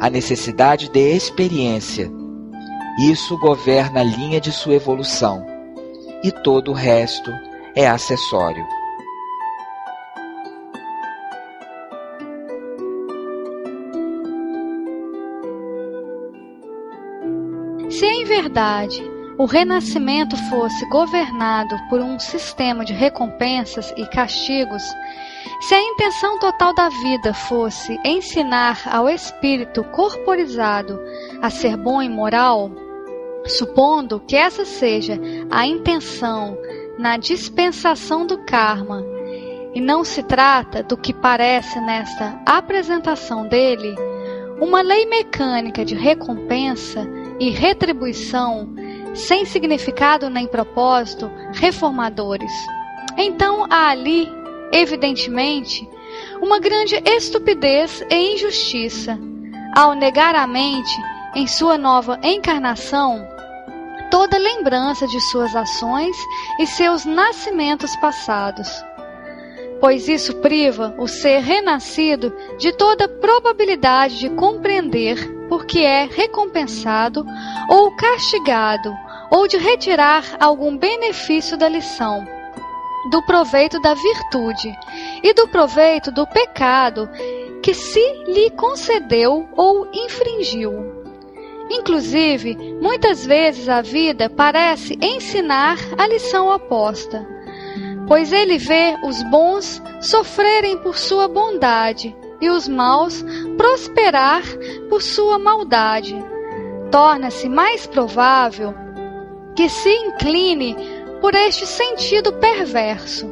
a 0.00 0.10
necessidade 0.10 0.90
de 0.90 1.14
experiência. 1.14 2.10
Isso 2.98 3.38
governa 3.38 4.00
a 4.00 4.04
linha 4.04 4.40
de 4.40 4.50
sua 4.50 4.74
evolução, 4.74 5.46
e 6.24 6.32
todo 6.32 6.70
o 6.72 6.74
resto 6.74 7.30
é 7.74 7.86
acessório. 7.86 8.75
O 19.36 19.44
renascimento 19.44 20.34
fosse 20.48 20.88
governado 20.88 21.76
por 21.90 22.00
um 22.00 22.18
sistema 22.18 22.86
de 22.86 22.94
recompensas 22.94 23.92
e 23.98 24.06
castigos, 24.06 24.82
se 25.60 25.74
a 25.74 25.82
intenção 25.82 26.38
total 26.38 26.74
da 26.74 26.88
vida 26.88 27.34
fosse 27.34 28.00
ensinar 28.02 28.80
ao 28.90 29.10
espírito 29.10 29.84
corporizado 29.84 30.98
a 31.42 31.50
ser 31.50 31.76
bom 31.76 32.00
e 32.00 32.08
moral, 32.08 32.70
supondo 33.44 34.20
que 34.20 34.34
essa 34.34 34.64
seja 34.64 35.20
a 35.50 35.66
intenção 35.66 36.56
na 36.98 37.18
dispensação 37.18 38.26
do 38.26 38.38
karma, 38.38 39.04
e 39.74 39.80
não 39.82 40.02
se 40.02 40.22
trata 40.22 40.82
do 40.82 40.96
que 40.96 41.12
parece 41.12 41.78
nesta 41.78 42.40
apresentação 42.46 43.46
dele, 43.46 43.94
uma 44.62 44.80
lei 44.80 45.04
mecânica 45.04 45.84
de 45.84 45.94
recompensa 45.94 47.06
e 47.38 47.50
retribuição, 47.50 48.68
sem 49.14 49.44
significado 49.44 50.28
nem 50.30 50.46
propósito, 50.46 51.30
reformadores. 51.52 52.52
Então 53.16 53.66
há 53.70 53.88
ali, 53.88 54.28
evidentemente, 54.72 55.88
uma 56.40 56.58
grande 56.58 56.96
estupidez 57.04 58.04
e 58.10 58.34
injustiça 58.34 59.18
ao 59.74 59.94
negar 59.94 60.34
à 60.34 60.46
mente, 60.46 60.96
em 61.34 61.46
sua 61.46 61.76
nova 61.76 62.18
encarnação, 62.22 63.26
toda 64.10 64.38
lembrança 64.38 65.06
de 65.06 65.20
suas 65.20 65.54
ações 65.54 66.16
e 66.58 66.66
seus 66.66 67.04
nascimentos 67.04 67.94
passados. 67.96 68.68
Pois 69.78 70.08
isso 70.08 70.34
priva 70.36 70.94
o 70.98 71.06
ser 71.06 71.40
renascido 71.40 72.32
de 72.58 72.72
toda 72.72 73.08
probabilidade 73.08 74.18
de 74.18 74.30
compreender 74.30 75.35
porque 75.48 75.80
é 75.80 76.04
recompensado 76.04 77.24
ou 77.68 77.90
castigado, 77.96 78.92
ou 79.30 79.46
de 79.48 79.56
retirar 79.56 80.36
algum 80.40 80.76
benefício 80.76 81.56
da 81.56 81.68
lição, 81.68 82.26
do 83.10 83.22
proveito 83.26 83.80
da 83.80 83.94
virtude 83.94 84.76
e 85.22 85.32
do 85.34 85.48
proveito 85.48 86.10
do 86.10 86.26
pecado 86.26 87.08
que 87.62 87.74
se 87.74 88.12
lhe 88.26 88.50
concedeu 88.50 89.48
ou 89.56 89.88
infringiu. 89.92 90.72
Inclusive, 91.70 92.56
muitas 92.80 93.26
vezes 93.26 93.68
a 93.68 93.82
vida 93.82 94.30
parece 94.30 94.96
ensinar 95.02 95.76
a 95.98 96.06
lição 96.06 96.48
oposta, 96.48 97.26
pois 98.06 98.32
ele 98.32 98.56
vê 98.56 98.96
os 99.02 99.20
bons 99.24 99.82
sofrerem 100.00 100.78
por 100.78 100.96
sua 100.96 101.26
bondade 101.26 102.14
e 102.40 102.50
os 102.50 102.68
maus 102.68 103.24
prosperar 103.56 104.42
por 104.88 105.02
sua 105.02 105.38
maldade. 105.38 106.14
Torna-se 106.90 107.48
mais 107.48 107.86
provável 107.86 108.74
que 109.54 109.68
se 109.68 109.90
incline 109.90 110.76
por 111.20 111.34
este 111.34 111.66
sentido 111.66 112.32
perverso, 112.34 113.26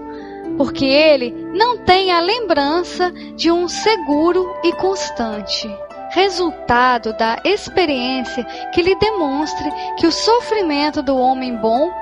porque 0.57 0.85
ele 0.85 1.31
não 1.53 1.79
tem 1.79 2.11
a 2.11 2.21
lembrança 2.21 3.11
de 3.37 3.51
um 3.51 3.69
seguro 3.69 4.55
e 4.65 4.73
constante 4.73 5.69
resultado 6.15 7.13
da 7.15 7.41
experiência 7.45 8.45
que 8.73 8.81
lhe 8.81 8.95
demonstre 8.97 9.69
que 9.99 10.07
o 10.07 10.13
sofrimento 10.13 11.03
do 11.03 11.17
homem 11.17 11.57
bom 11.57 11.93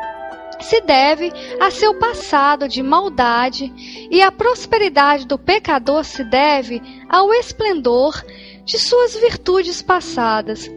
se 0.62 0.81
deve 0.81 1.33
a 1.61 1.70
seu 1.70 1.98
passado 1.98 2.68
de 2.68 2.83
maldade 2.83 3.72
e 4.11 4.22
a 4.22 4.31
prosperidade 4.31 5.27
do 5.27 5.38
pecador 5.38 6.05
se 6.05 6.25
deve 6.25 6.81
ao 7.09 7.33
esplendor 7.35 8.22
de 8.64 8.79
suas 8.79 9.14
virtudes 9.16 9.83
passadas. 9.83 10.70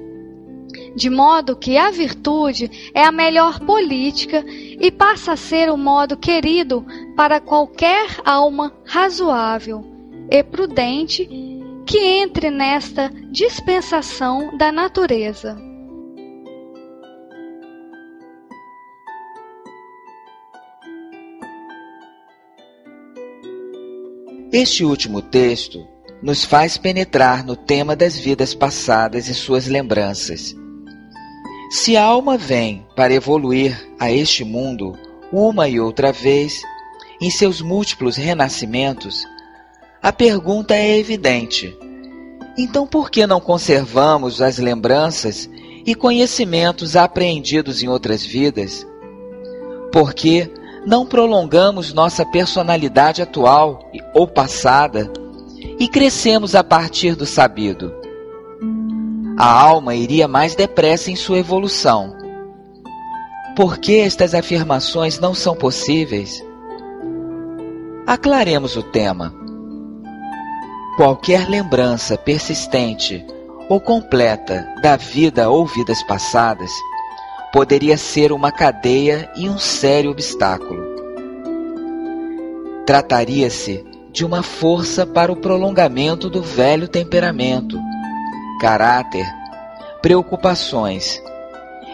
De 0.96 1.10
modo 1.10 1.58
que 1.58 1.78
a 1.78 1.92
virtude 1.92 2.92
é 2.94 3.04
a 3.04 3.12
melhor 3.12 3.60
política 3.60 4.44
e 4.48 4.90
passa 4.92 5.34
a 5.34 5.38
ser 5.38 5.70
o 5.70 5.78
modo 5.78 6.16
querido 6.16 6.86
para 7.16 7.40
qualquer 7.40 8.08
alma 8.24 8.74
razoável 8.86 9.86
e 10.30 10.42
prudente 10.42 11.28
que 11.86 11.98
entre 11.98 12.50
nesta 12.50 13.12
dispensação 13.30 14.58
da 14.58 14.72
natureza. 14.72 15.65
Este 24.58 24.86
último 24.86 25.22
texto 25.22 25.86
nos 26.24 26.46
faz 26.46 26.78
penetrar 26.78 27.46
no 27.46 27.58
tema 27.58 27.94
das 27.94 28.18
vidas 28.18 28.56
passadas 28.56 29.28
e 29.28 29.34
suas 29.34 29.68
lembranças. 29.68 30.56
Se 31.70 31.98
a 31.98 32.04
alma 32.06 32.38
vem 32.38 32.88
para 32.96 33.14
evoluir 33.14 33.78
a 34.00 34.10
este 34.10 34.46
mundo 34.46 34.98
uma 35.30 35.68
e 35.68 35.78
outra 35.78 36.14
vez, 36.14 36.62
em 37.20 37.30
seus 37.30 37.60
múltiplos 37.60 38.16
renascimentos, 38.16 39.26
a 40.02 40.14
pergunta 40.14 40.74
é 40.74 40.98
evidente. 40.98 41.78
Então, 42.58 42.88
por 42.88 43.12
que 43.12 43.28
não 43.28 43.42
conservamos 43.42 44.42
as 44.42 44.58
lembranças 44.58 45.50
e 45.86 45.94
conhecimentos 45.94 46.96
apreendidos 46.96 47.84
em 47.84 47.90
outras 47.90 48.26
vidas? 48.26 48.88
Por 49.92 50.14
que 50.14 50.50
não 50.86 51.06
prolongamos 51.06 51.94
nossa 51.94 52.26
personalidade 52.26 53.22
atual 53.22 53.92
ou 54.14 54.28
passada 54.28 55.12
e 55.80 55.88
crescemos 55.88 56.54
a 56.54 56.64
partir 56.64 57.16
do 57.16 57.26
sabido? 57.26 57.94
A 59.38 59.52
alma 59.52 59.96
iria 59.96 60.28
mais 60.28 60.56
depressa 60.56 61.12
em 61.12 61.16
sua 61.16 61.40
evolução. 61.40 62.16
Por 63.56 63.78
que 63.78 64.00
estas 64.00 64.34
afirmações 64.34 65.20
não 65.20 65.34
são 65.34 65.56
possíveis? 65.56 66.44
Aclaremos 68.06 68.76
o 68.76 68.84
tema. 68.84 69.34
Qualquer 70.98 71.50
lembrança 71.50 72.18
persistente 72.18 73.26
ou 73.68 73.82
completa 73.82 74.66
da 74.82 74.96
vida 74.96 75.50
ou 75.50 75.66
vidas 75.66 76.02
passadas 76.04 76.72
poderia 77.56 77.98
ser 77.98 78.34
uma 78.34 78.52
cadeia 78.52 79.32
e 79.34 79.48
um 79.48 79.58
sério 79.58 80.12
obstáculo. 80.12 80.84
Trataria-se 82.86 83.82
de 84.12 84.26
uma 84.26 84.44
força 84.44 85.06
para 85.06 85.32
o 85.32 85.38
prolongamento 85.38 86.30
do 86.30 86.42
velho 86.42 86.86
temperamento, 86.90 87.80
caráter, 88.60 89.26
preocupações 90.02 91.24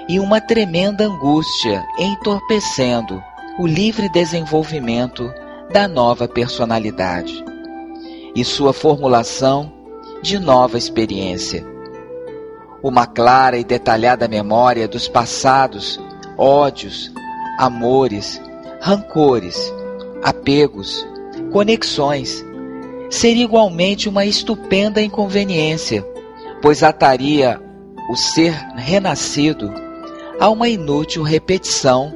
e 0.10 0.20
uma 0.20 0.42
tremenda 0.42 1.06
angústia 1.06 1.86
entorpecendo 2.00 3.22
o 3.60 3.68
livre 3.68 4.10
desenvolvimento 4.10 5.32
da 5.72 5.88
nova 5.88 6.28
personalidade 6.28 7.46
e 8.36 8.44
sua 8.44 8.74
formulação 8.74 9.72
de 10.24 10.40
nova 10.40 10.76
experiência. 10.76 11.71
Uma 12.84 13.06
clara 13.06 13.58
e 13.58 13.64
detalhada 13.64 14.28
memória 14.28 14.88
dos 14.88 15.08
passados 15.08 16.00
ódios, 16.38 17.12
amores, 17.58 18.42
rancores, 18.80 19.72
apegos, 20.24 21.06
conexões. 21.52 22.44
Seria 23.10 23.44
igualmente 23.44 24.10
uma 24.10 24.26
estupenda 24.26 25.02
inconveniência, 25.02 26.06
pois 26.62 26.82
ataria 26.82 27.62
o 28.10 28.16
ser 28.16 28.54
renascido 28.76 29.72
a 30.40 30.50
uma 30.50 30.68
inútil 30.68 31.22
repetição 31.22 32.12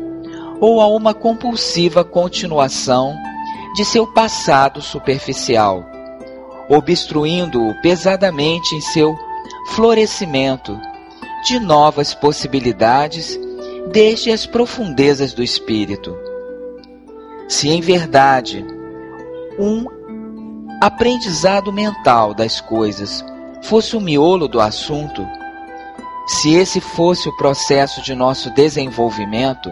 ou 0.60 0.82
a 0.82 0.88
uma 0.88 1.14
compulsiva 1.14 2.04
continuação 2.04 3.16
de 3.76 3.86
seu 3.86 4.08
passado 4.08 4.82
superficial 4.82 5.86
obstruindo-o 6.70 7.74
pesadamente 7.82 8.76
em 8.76 8.82
seu 8.82 9.18
florescimento 9.68 10.80
de 11.46 11.60
novas 11.60 12.14
possibilidades 12.14 13.40
desde 13.92 14.32
as 14.32 14.46
profundezas 14.46 15.34
do 15.34 15.44
espírito. 15.44 16.18
Se 17.48 17.70
em 17.70 17.82
verdade 17.82 18.66
um 19.60 19.86
aprendizado 20.82 21.72
mental 21.72 22.34
das 22.34 22.60
coisas 22.60 23.24
fosse 23.64 23.96
o 23.96 24.02
miolo 24.02 24.48
do 24.48 24.60
assunto, 24.60 25.26
se 26.28 26.56
esse 26.56 26.82
fosse 26.82 27.30
o 27.30 27.38
processo 27.38 28.02
de 28.02 28.16
nosso 28.16 28.50
desenvolvimento, 28.50 29.72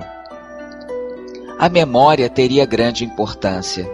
a 1.57 1.67
memória 1.69 2.29
teria 2.29 2.65
grande 2.65 3.03
importância. 3.03 3.89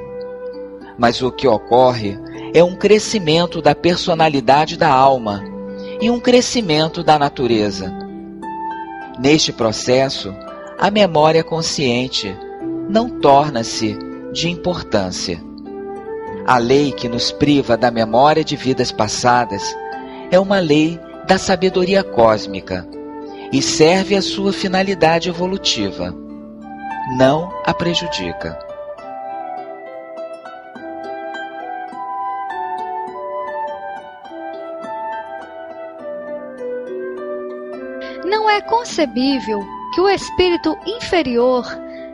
Mas 0.97 1.21
o 1.21 1.31
que 1.31 1.47
ocorre 1.47 2.19
é 2.53 2.63
um 2.63 2.75
crescimento 2.75 3.61
da 3.61 3.73
personalidade 3.73 4.75
da 4.75 4.89
alma 4.89 5.58
e 6.01 6.09
um 6.09 6.19
crescimento 6.19 7.03
da 7.03 7.19
natureza. 7.19 7.93
Neste 9.19 9.51
processo, 9.51 10.33
a 10.77 10.89
memória 10.89 11.43
consciente 11.43 12.35
não 12.89 13.09
torna-se 13.09 13.97
de 14.31 14.49
importância. 14.49 15.41
A 16.47 16.57
lei 16.57 16.91
que 16.91 17.09
nos 17.09 17.31
priva 17.31 17.75
da 17.75 17.91
memória 17.91 18.43
de 18.43 18.55
vidas 18.55 18.91
passadas 18.91 19.75
é 20.31 20.39
uma 20.39 20.59
lei 20.59 20.99
da 21.27 21.37
sabedoria 21.37 22.03
cósmica 22.03 22.87
e 23.51 23.61
serve 23.61 24.15
à 24.15 24.21
sua 24.21 24.53
finalidade 24.53 25.29
evolutiva. 25.29 26.15
Não 27.17 27.51
a 27.65 27.73
prejudica. 27.73 28.68
Não 38.89 39.03
é 39.03 39.05
concebível 39.05 39.67
que 39.93 40.01
o 40.01 40.09
espírito 40.09 40.75
inferior 40.83 41.63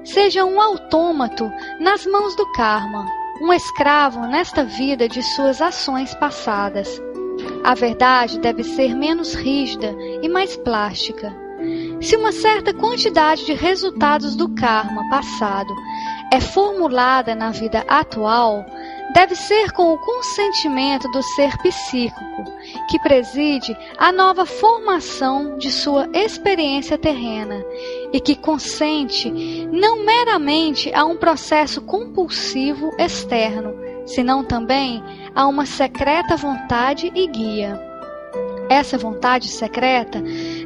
seja 0.03 0.43
um 0.43 0.59
autômato 0.59 1.49
nas 1.79 2.05
mãos 2.05 2.35
do 2.35 2.45
karma, 2.51 3.07
um 3.41 3.53
escravo 3.53 4.19
nesta 4.27 4.65
vida 4.65 5.07
de 5.07 5.23
suas 5.23 5.61
ações 5.61 6.13
passadas. 6.15 7.01
A 7.63 7.73
verdade 7.75 8.39
deve 8.39 8.61
ser 8.63 8.93
menos 8.93 9.33
rígida 9.33 9.95
e 10.21 10.27
mais 10.27 10.57
plástica. 10.57 11.33
Se 12.01 12.17
uma 12.17 12.33
certa 12.33 12.73
quantidade 12.73 13.45
de 13.45 13.53
resultados 13.53 14.35
do 14.35 14.49
karma 14.49 15.09
passado 15.09 15.73
é 16.31 16.41
formulada 16.41 17.33
na 17.33 17.51
vida 17.51 17.85
atual, 17.88 18.65
deve 19.13 19.35
ser 19.35 19.71
com 19.71 19.93
o 19.93 19.97
consentimento 19.97 21.09
do 21.11 21.21
ser 21.21 21.57
psíquico, 21.57 22.43
que 22.89 22.99
preside 22.99 23.75
a 23.97 24.11
nova 24.11 24.45
formação 24.45 25.57
de 25.57 25.71
sua 25.71 26.09
experiência 26.13 26.97
terrena 26.97 27.63
e 28.11 28.19
que 28.19 28.35
consente 28.35 29.29
não 29.71 30.03
meramente 30.03 30.93
a 30.93 31.05
um 31.05 31.15
processo 31.15 31.81
compulsivo 31.81 32.91
externo, 32.97 33.75
senão 34.05 34.43
também 34.43 35.03
a 35.33 35.47
uma 35.47 35.65
secreta 35.65 36.35
vontade 36.35 37.11
e 37.13 37.27
guia. 37.27 37.79
Essa 38.69 38.97
vontade 38.97 39.47
secreta 39.47 40.21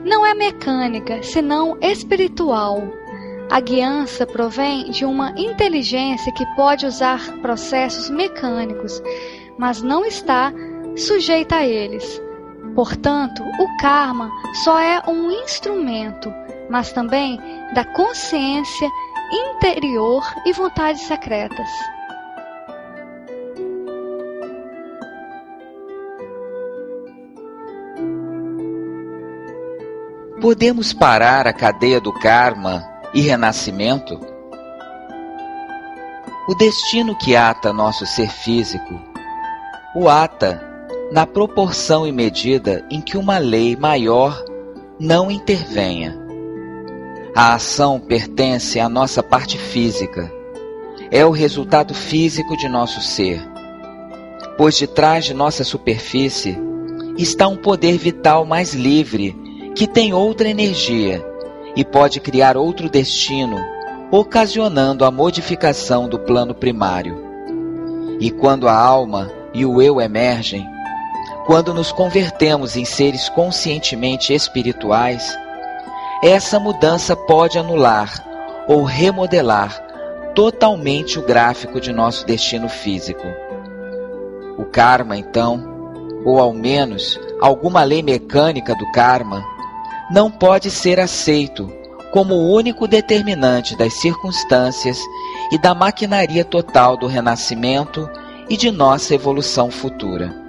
não 0.06 0.26
é 0.26 0.34
mecânica, 0.34 1.22
senão 1.22 1.78
espiritual 1.82 2.82
a 3.50 3.60
guiança 3.60 4.28
provém 4.28 4.92
de 4.92 5.04
uma 5.06 5.32
inteligência 5.32 6.32
que 6.32 6.46
pode 6.56 6.86
usar 6.86 7.20
processos 7.42 8.10
mecânicos, 8.10 9.02
mas 9.58 9.82
não 9.82 10.06
está 10.06 10.54
sujeita 10.96 11.56
a 11.56 11.66
eles. 11.66 12.22
Portanto, 12.76 13.44
o 13.44 13.78
karma 13.82 14.32
só 14.64 14.80
é 14.80 15.02
um 15.08 15.32
instrumento, 15.32 16.32
mas 16.70 16.92
também 16.92 17.40
da 17.74 17.84
consciência 17.84 18.88
interior 19.32 20.24
e 20.46 20.54
vontades 20.54 21.02
secretas. 21.02 21.70
Podemos 30.40 30.94
parar 30.94 31.48
a 31.48 31.54
cadeia 31.54 32.00
do 32.00 32.14
karma 32.14 32.89
e 33.14 33.22
renascimento? 33.22 34.20
O 36.48 36.56
destino 36.56 37.16
que 37.18 37.36
ata 37.36 37.72
nosso 37.72 38.06
ser 38.06 38.30
físico 38.30 39.10
o 39.96 40.08
ata 40.08 40.62
na 41.12 41.26
proporção 41.26 42.06
e 42.06 42.12
medida 42.12 42.86
em 42.92 43.02
que 43.02 43.18
uma 43.18 43.40
lei 43.40 43.76
maior 43.76 44.44
não 45.00 45.32
intervenha. 45.32 46.16
A 47.36 47.56
ação 47.56 48.00
pertence 48.00 48.80
à 48.80 48.88
nossa 48.88 49.24
parte 49.24 49.58
física, 49.58 50.32
é 51.10 51.26
o 51.26 51.32
resultado 51.32 51.94
físico 51.96 52.56
de 52.56 52.70
nosso 52.70 53.02
ser, 53.02 53.42
pois 54.58 54.78
de 54.78 54.86
trás 54.86 55.26
de 55.26 55.34
nossa 55.34 55.64
superfície 55.64 56.58
está 57.18 57.48
um 57.48 57.58
poder 57.58 57.98
vital 57.98 58.46
mais 58.46 58.74
livre 58.74 59.36
que 59.76 59.88
tem 59.88 60.14
outra 60.14 60.48
energia 60.48 61.26
e 61.76 61.84
pode 61.84 62.20
criar 62.20 62.58
outro 62.58 62.90
destino, 62.90 63.58
ocasionando 64.12 65.06
a 65.06 65.12
modificação 65.12 66.08
do 66.08 66.20
plano 66.20 66.54
primário. 66.54 67.18
E 68.20 68.32
quando 68.32 68.68
a 68.68 68.76
alma 68.76 69.32
e 69.54 69.66
o 69.66 69.82
eu 69.82 70.02
emergem, 70.02 70.68
quando 71.46 71.74
nos 71.74 71.92
convertemos 71.92 72.76
em 72.76 72.86
seres 72.86 73.30
conscientemente 73.30 74.34
espirituais, 74.34 75.36
essa 76.24 76.60
mudança 76.60 77.16
pode 77.16 77.58
anular 77.58 78.24
ou 78.68 78.84
remodelar 78.84 79.84
totalmente 80.36 81.18
o 81.18 81.26
gráfico 81.26 81.80
de 81.80 81.92
nosso 81.92 82.26
destino 82.26 82.70
físico. 82.70 83.26
O 84.58 84.66
karma, 84.66 85.18
então, 85.18 85.64
ou 86.26 86.40
ao 86.40 86.54
menos 86.54 87.20
alguma 87.42 87.84
lei 87.84 88.04
mecânica 88.04 88.76
do 88.76 88.92
karma, 88.92 89.44
não 90.10 90.32
pode 90.32 90.72
ser 90.72 91.00
aceito 91.00 91.72
como 92.12 92.34
o 92.34 92.54
único 92.54 92.88
determinante 92.88 93.78
das 93.78 93.94
circunstâncias 93.94 94.98
e 95.52 95.58
da 95.58 95.76
maquinaria 95.76 96.44
total 96.44 96.98
do 96.98 97.06
renascimento 97.06 98.10
e 98.50 98.58
de 98.58 98.72
nossa 98.72 99.14
evolução 99.14 99.70
futura. 99.70 100.49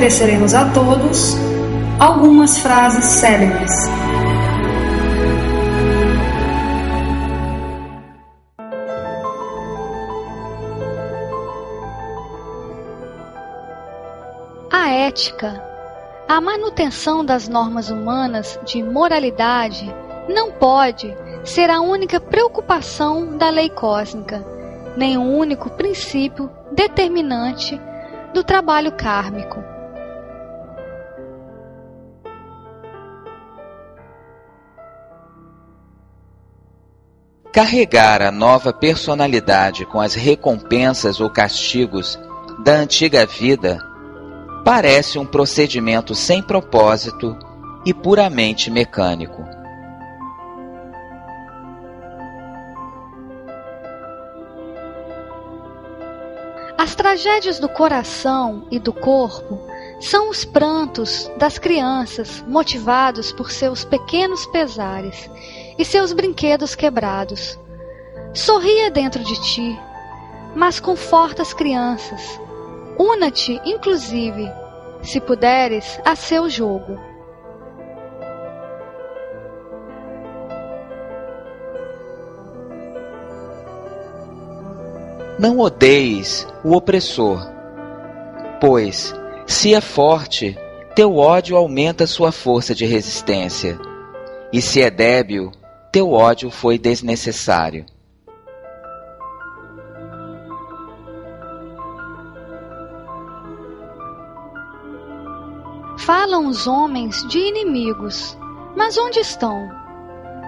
ofereceremos 0.00 0.54
a 0.54 0.64
todos 0.72 1.36
algumas 1.98 2.56
frases 2.56 3.04
célebres. 3.04 3.70
A 14.72 14.88
ética, 14.88 15.62
a 16.26 16.40
manutenção 16.40 17.22
das 17.22 17.46
normas 17.46 17.90
humanas 17.90 18.58
de 18.64 18.82
moralidade 18.82 19.94
não 20.30 20.50
pode 20.50 21.14
ser 21.44 21.68
a 21.68 21.82
única 21.82 22.18
preocupação 22.18 23.36
da 23.36 23.50
lei 23.50 23.68
cósmica, 23.68 24.42
nem 24.96 25.18
o 25.18 25.22
único 25.22 25.68
princípio 25.68 26.50
determinante 26.72 27.78
do 28.32 28.42
trabalho 28.42 28.92
kármico. 28.92 29.79
Carregar 37.60 38.22
a 38.22 38.32
nova 38.32 38.72
personalidade 38.72 39.84
com 39.84 40.00
as 40.00 40.14
recompensas 40.14 41.20
ou 41.20 41.28
castigos 41.28 42.18
da 42.64 42.72
antiga 42.72 43.26
vida 43.26 43.78
parece 44.64 45.18
um 45.18 45.26
procedimento 45.26 46.14
sem 46.14 46.42
propósito 46.42 47.36
e 47.84 47.92
puramente 47.92 48.70
mecânico. 48.70 49.44
As 56.78 56.94
tragédias 56.94 57.58
do 57.58 57.68
coração 57.68 58.66
e 58.70 58.78
do 58.78 58.94
corpo 58.94 59.60
são 60.00 60.30
os 60.30 60.46
prantos 60.46 61.30
das 61.36 61.58
crianças 61.58 62.42
motivados 62.48 63.30
por 63.30 63.50
seus 63.50 63.84
pequenos 63.84 64.46
pesares 64.46 65.28
e 65.80 65.84
seus 65.84 66.12
brinquedos 66.12 66.74
quebrados. 66.74 67.58
Sorria 68.34 68.90
dentro 68.90 69.24
de 69.24 69.34
ti, 69.40 69.80
mas 70.54 70.78
conforta 70.78 71.40
as 71.40 71.54
crianças. 71.54 72.38
Una-te, 72.98 73.58
inclusive, 73.64 74.46
se 75.02 75.18
puderes, 75.22 75.98
a 76.04 76.14
seu 76.14 76.50
jogo. 76.50 77.00
Não 85.38 85.58
odeies 85.60 86.46
o 86.62 86.76
opressor, 86.76 87.40
pois, 88.60 89.14
se 89.46 89.74
é 89.74 89.80
forte, 89.80 90.58
teu 90.94 91.16
ódio 91.16 91.56
aumenta 91.56 92.06
sua 92.06 92.30
força 92.30 92.74
de 92.74 92.84
resistência, 92.84 93.78
e 94.52 94.60
se 94.60 94.82
é 94.82 94.90
débil, 94.90 95.50
teu 95.92 96.12
ódio 96.12 96.50
foi 96.50 96.78
desnecessário. 96.78 97.84
Falam 105.98 106.46
os 106.46 106.66
homens 106.66 107.26
de 107.28 107.38
inimigos, 107.38 108.38
mas 108.76 108.96
onde 108.96 109.20
estão? 109.20 109.68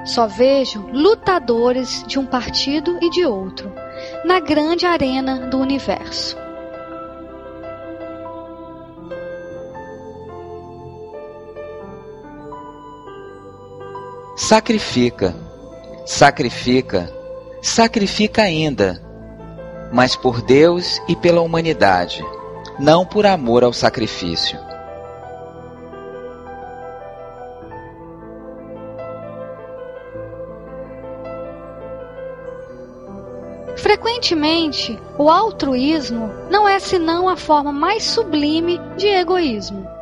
Só 0.05 0.27
vejo 0.27 0.87
lutadores 0.93 2.05
de 2.07 2.19
um 2.19 2.27
partido 2.27 2.99
e 3.01 3.11
de 3.11 3.25
outro 3.25 3.73
na 4.25 4.41
grande 4.41 4.87
arena 4.87 5.47
do 5.49 5.59
universo. 5.59 6.37
Sacrifica, 14.53 15.35
sacrifica, 16.05 17.11
sacrifica 17.63 18.43
ainda, 18.43 19.03
mas 19.91 20.15
por 20.15 20.43
Deus 20.43 21.01
e 21.09 21.17
pela 21.17 21.41
humanidade, 21.41 22.23
não 22.79 23.07
por 23.07 23.25
amor 23.25 23.65
ao 23.65 23.73
sacrifício. 23.73 24.59
Frequentemente, 33.79 35.01
o 35.17 35.31
altruísmo 35.31 36.31
não 36.51 36.69
é 36.69 36.79
senão 36.79 37.27
a 37.27 37.39
forma 37.39 37.73
mais 37.73 38.03
sublime 38.03 38.79
de 38.99 39.07
egoísmo. 39.07 40.02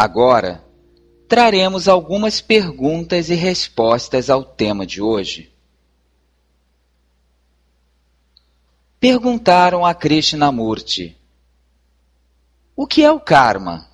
Agora, 0.00 0.64
traremos 1.28 1.88
algumas 1.88 2.40
perguntas 2.40 3.30
e 3.30 3.34
respostas 3.34 4.30
ao 4.30 4.44
tema 4.44 4.86
de 4.86 5.02
hoje. 5.02 5.52
Perguntaram 9.00 9.84
a 9.84 9.92
Krishnamurti: 9.92 11.18
O 12.76 12.86
que 12.86 13.02
é 13.02 13.10
o 13.10 13.18
karma? 13.18 13.88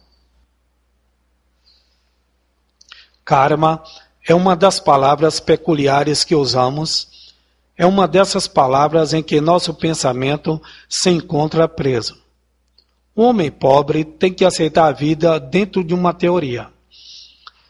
Karma 3.24 3.82
é 4.28 4.34
uma 4.34 4.55
das 4.55 4.78
palavras 4.78 5.40
peculiares 5.40 6.22
que 6.22 6.34
usamos, 6.34 7.32
é 7.78 7.86
uma 7.86 8.07
dessas 8.07 8.46
palavras 8.46 9.14
em 9.14 9.22
que 9.22 9.40
nosso 9.40 9.72
pensamento 9.72 10.61
se 10.86 11.09
encontra 11.09 11.66
preso. 11.66 12.24
O 13.17 13.23
homem 13.23 13.51
pobre 13.51 14.05
tem 14.05 14.33
que 14.33 14.45
aceitar 14.45 14.87
a 14.87 14.93
vida 14.93 15.39
dentro 15.39 15.85
de 15.85 15.95
uma 15.95 16.12
teoria. 16.12 16.69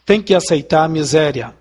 Tem 0.03 0.21
que 0.21 0.33
aceitar 0.33 0.83
a 0.83 0.87
miséria, 0.87 1.55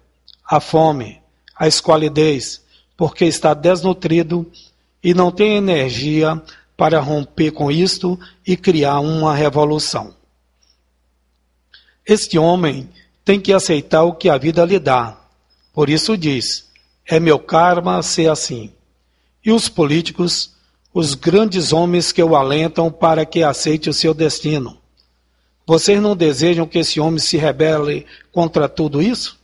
a 0.44 0.58
fome, 0.58 1.20
a 1.54 1.68
esqualidez, 1.68 2.62
porque 2.96 3.26
está 3.26 3.52
desnutrido 3.52 4.50
e 5.02 5.12
não 5.12 5.30
tem 5.30 5.56
energia 5.56 6.40
para 6.76 6.98
romper 6.98 7.50
com 7.50 7.70
isto 7.70 8.18
e 8.46 8.56
criar 8.56 9.00
uma 9.00 9.34
revolução. 9.34 10.14
Este 12.06 12.38
homem 12.38 12.88
tem 13.24 13.38
que 13.38 13.52
aceitar 13.52 14.02
o 14.02 14.14
que 14.14 14.28
a 14.30 14.38
vida 14.38 14.64
lhe 14.64 14.78
dá. 14.78 15.18
Por 15.74 15.90
isso 15.90 16.16
diz: 16.16 16.70
é 17.06 17.20
meu 17.20 17.38
karma 17.38 18.02
ser 18.02 18.30
assim. 18.30 18.72
E 19.44 19.52
os 19.52 19.68
políticos 19.68 20.53
os 20.94 21.14
grandes 21.14 21.72
homens 21.72 22.12
que 22.12 22.22
o 22.22 22.36
alentam 22.36 22.88
para 22.88 23.26
que 23.26 23.42
aceite 23.42 23.90
o 23.90 23.92
seu 23.92 24.14
destino. 24.14 24.78
Vocês 25.66 26.00
não 26.00 26.14
desejam 26.14 26.68
que 26.68 26.78
esse 26.78 27.00
homem 27.00 27.18
se 27.18 27.36
rebele 27.36 28.06
contra 28.30 28.68
tudo 28.68 29.02
isso? 29.02 29.36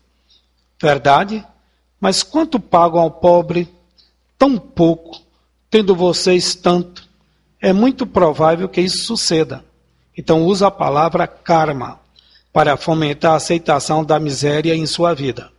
Verdade? 0.80 1.44
Mas 2.00 2.22
quanto 2.22 2.60
pagam 2.60 3.00
ao 3.00 3.10
pobre? 3.10 3.68
Tão 4.38 4.56
pouco, 4.56 5.20
tendo 5.68 5.94
vocês 5.94 6.54
tanto. 6.54 7.08
É 7.60 7.72
muito 7.72 8.06
provável 8.06 8.68
que 8.68 8.80
isso 8.80 9.04
suceda. 9.04 9.64
Então 10.16 10.44
usa 10.44 10.68
a 10.68 10.70
palavra 10.70 11.26
karma 11.26 11.98
para 12.52 12.76
fomentar 12.76 13.32
a 13.32 13.36
aceitação 13.36 14.04
da 14.04 14.20
miséria 14.20 14.74
em 14.74 14.86
sua 14.86 15.14
vida. 15.14 15.50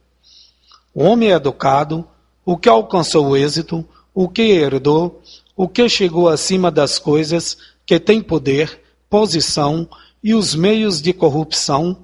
O 0.93 1.03
homem 1.03 1.31
é 1.31 1.35
educado, 1.35 2.07
o 2.45 2.57
que 2.57 2.69
alcançou 2.69 3.29
o 3.29 3.37
êxito, 3.37 3.85
o 4.13 4.27
que 4.27 4.41
herdou, 4.41 5.21
o 5.61 5.69
que 5.69 5.87
chegou 5.87 6.27
acima 6.27 6.71
das 6.71 6.97
coisas, 6.97 7.55
que 7.85 7.99
tem 7.99 8.19
poder, 8.19 8.81
posição 9.07 9.87
e 10.23 10.33
os 10.33 10.55
meios 10.55 10.99
de 10.99 11.13
corrupção, 11.13 11.99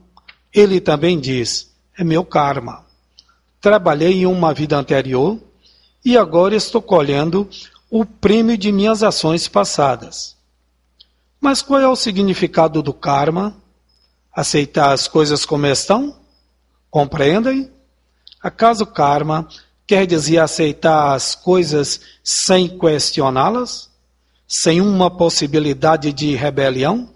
ele 0.53 0.79
também 0.79 1.19
diz: 1.19 1.67
é 1.97 2.03
meu 2.03 2.23
karma. 2.23 2.85
Trabalhei 3.59 4.13
em 4.13 4.25
uma 4.27 4.53
vida 4.53 4.77
anterior 4.77 5.39
e 6.05 6.15
agora 6.15 6.55
estou 6.55 6.83
colhendo 6.83 7.49
o 7.89 8.05
prêmio 8.05 8.55
de 8.55 8.71
minhas 8.71 9.01
ações 9.01 9.47
passadas. 9.47 10.37
Mas 11.41 11.63
qual 11.63 11.79
é 11.79 11.87
o 11.87 11.95
significado 11.95 12.83
do 12.83 12.93
karma? 12.93 13.57
Aceitar 14.31 14.91
as 14.91 15.07
coisas 15.07 15.47
como 15.47 15.65
estão? 15.65 16.15
Compreendem? 16.91 17.71
Acaso 18.39 18.85
karma 18.85 19.47
Quer 19.87 20.05
dizer 20.05 20.39
aceitar 20.39 21.13
as 21.13 21.33
coisas 21.33 22.01
sem 22.21 22.77
questioná-las? 22.77 23.89
Sem 24.45 24.81
uma 24.81 25.09
possibilidade 25.09 26.11
de 26.11 26.35
rebelião? 26.35 27.09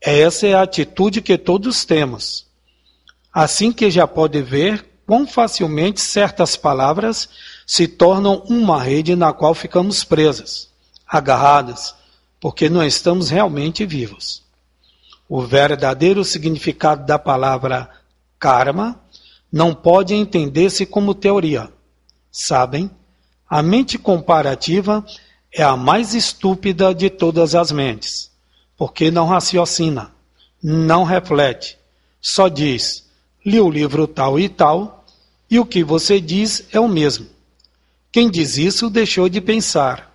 Essa 0.00 0.48
é 0.48 0.54
a 0.54 0.62
atitude 0.62 1.22
que 1.22 1.38
todos 1.38 1.84
temos. 1.84 2.46
Assim 3.32 3.70
que 3.70 3.88
já 3.92 4.08
pode 4.08 4.42
ver 4.42 4.84
quão 5.06 5.24
facilmente 5.24 6.00
certas 6.00 6.56
palavras 6.56 7.28
se 7.64 7.86
tornam 7.86 8.42
uma 8.48 8.82
rede 8.82 9.14
na 9.14 9.32
qual 9.32 9.54
ficamos 9.54 10.02
presas, 10.02 10.68
agarradas, 11.06 11.94
porque 12.40 12.68
não 12.68 12.84
estamos 12.84 13.30
realmente 13.30 13.86
vivos. 13.86 14.42
O 15.28 15.42
verdadeiro 15.42 16.24
significado 16.24 17.06
da 17.06 17.18
palavra 17.18 17.88
karma 18.38 19.00
não 19.56 19.74
pode 19.74 20.12
entender-se 20.12 20.84
como 20.84 21.14
teoria. 21.14 21.72
Sabem? 22.30 22.90
A 23.48 23.62
mente 23.62 23.96
comparativa 23.96 25.02
é 25.50 25.62
a 25.62 25.74
mais 25.74 26.12
estúpida 26.14 26.94
de 26.94 27.08
todas 27.08 27.54
as 27.54 27.72
mentes, 27.72 28.30
porque 28.76 29.10
não 29.10 29.26
raciocina, 29.26 30.12
não 30.62 31.04
reflete, 31.04 31.78
só 32.20 32.48
diz: 32.48 33.08
li 33.46 33.58
o 33.58 33.70
livro 33.70 34.06
tal 34.06 34.38
e 34.38 34.46
tal, 34.46 35.06
e 35.50 35.58
o 35.58 35.64
que 35.64 35.82
você 35.82 36.20
diz 36.20 36.66
é 36.70 36.78
o 36.78 36.86
mesmo. 36.86 37.26
Quem 38.12 38.30
diz 38.30 38.58
isso 38.58 38.90
deixou 38.90 39.26
de 39.26 39.40
pensar. 39.40 40.14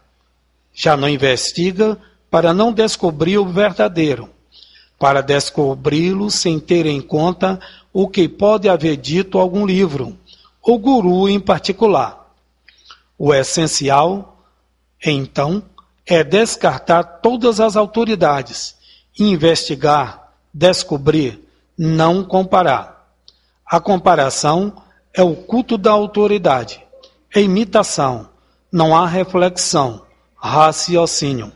Já 0.72 0.96
não 0.96 1.10
investiga 1.10 1.98
para 2.30 2.54
não 2.54 2.72
descobrir 2.72 3.40
o 3.40 3.46
verdadeiro, 3.48 4.30
para 5.00 5.22
descobri-lo 5.22 6.30
sem 6.30 6.60
ter 6.60 6.86
em 6.86 7.02
conta 7.02 7.60
o 7.94 8.08
que 8.08 8.28
pode 8.28 8.70
haver 8.70 8.98
dito 8.98 9.38
algum 9.38 9.66
livro, 9.66 10.18
ou 10.62 10.78
guru 10.78 11.28
em 11.28 11.40
particular. 11.40 12.34
O 13.18 13.34
essencial, 13.34 14.44
então, 15.04 15.64
é 16.06 16.24
descartar 16.24 17.04
todas 17.04 17.60
as 17.60 17.76
autoridades, 17.76 18.76
investigar, 19.20 20.32
descobrir, 20.54 21.40
não 21.78 22.24
comparar. 22.24 23.08
A 23.66 23.80
comparação 23.80 24.74
é 25.14 25.22
o 25.22 25.36
culto 25.36 25.78
da 25.78 25.92
autoridade. 25.92 26.82
É 27.34 27.42
imitação, 27.42 28.30
não 28.72 28.96
há 28.96 29.08
reflexão, 29.08 30.02
raciocínio. 30.36 31.52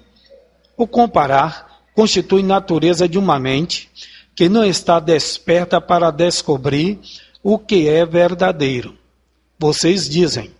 O 0.77 0.87
comparar 0.87 1.81
constitui 1.93 2.43
natureza 2.43 3.07
de 3.07 3.17
uma 3.17 3.39
mente 3.39 3.89
que 4.35 4.49
não 4.49 4.65
está 4.65 4.99
desperta 4.99 5.79
para 5.79 6.11
descobrir 6.11 6.99
o 7.41 7.57
que 7.57 7.87
é 7.87 8.05
verdadeiro. 8.05 8.97
Vocês 9.57 10.09
dizem, 10.09 10.51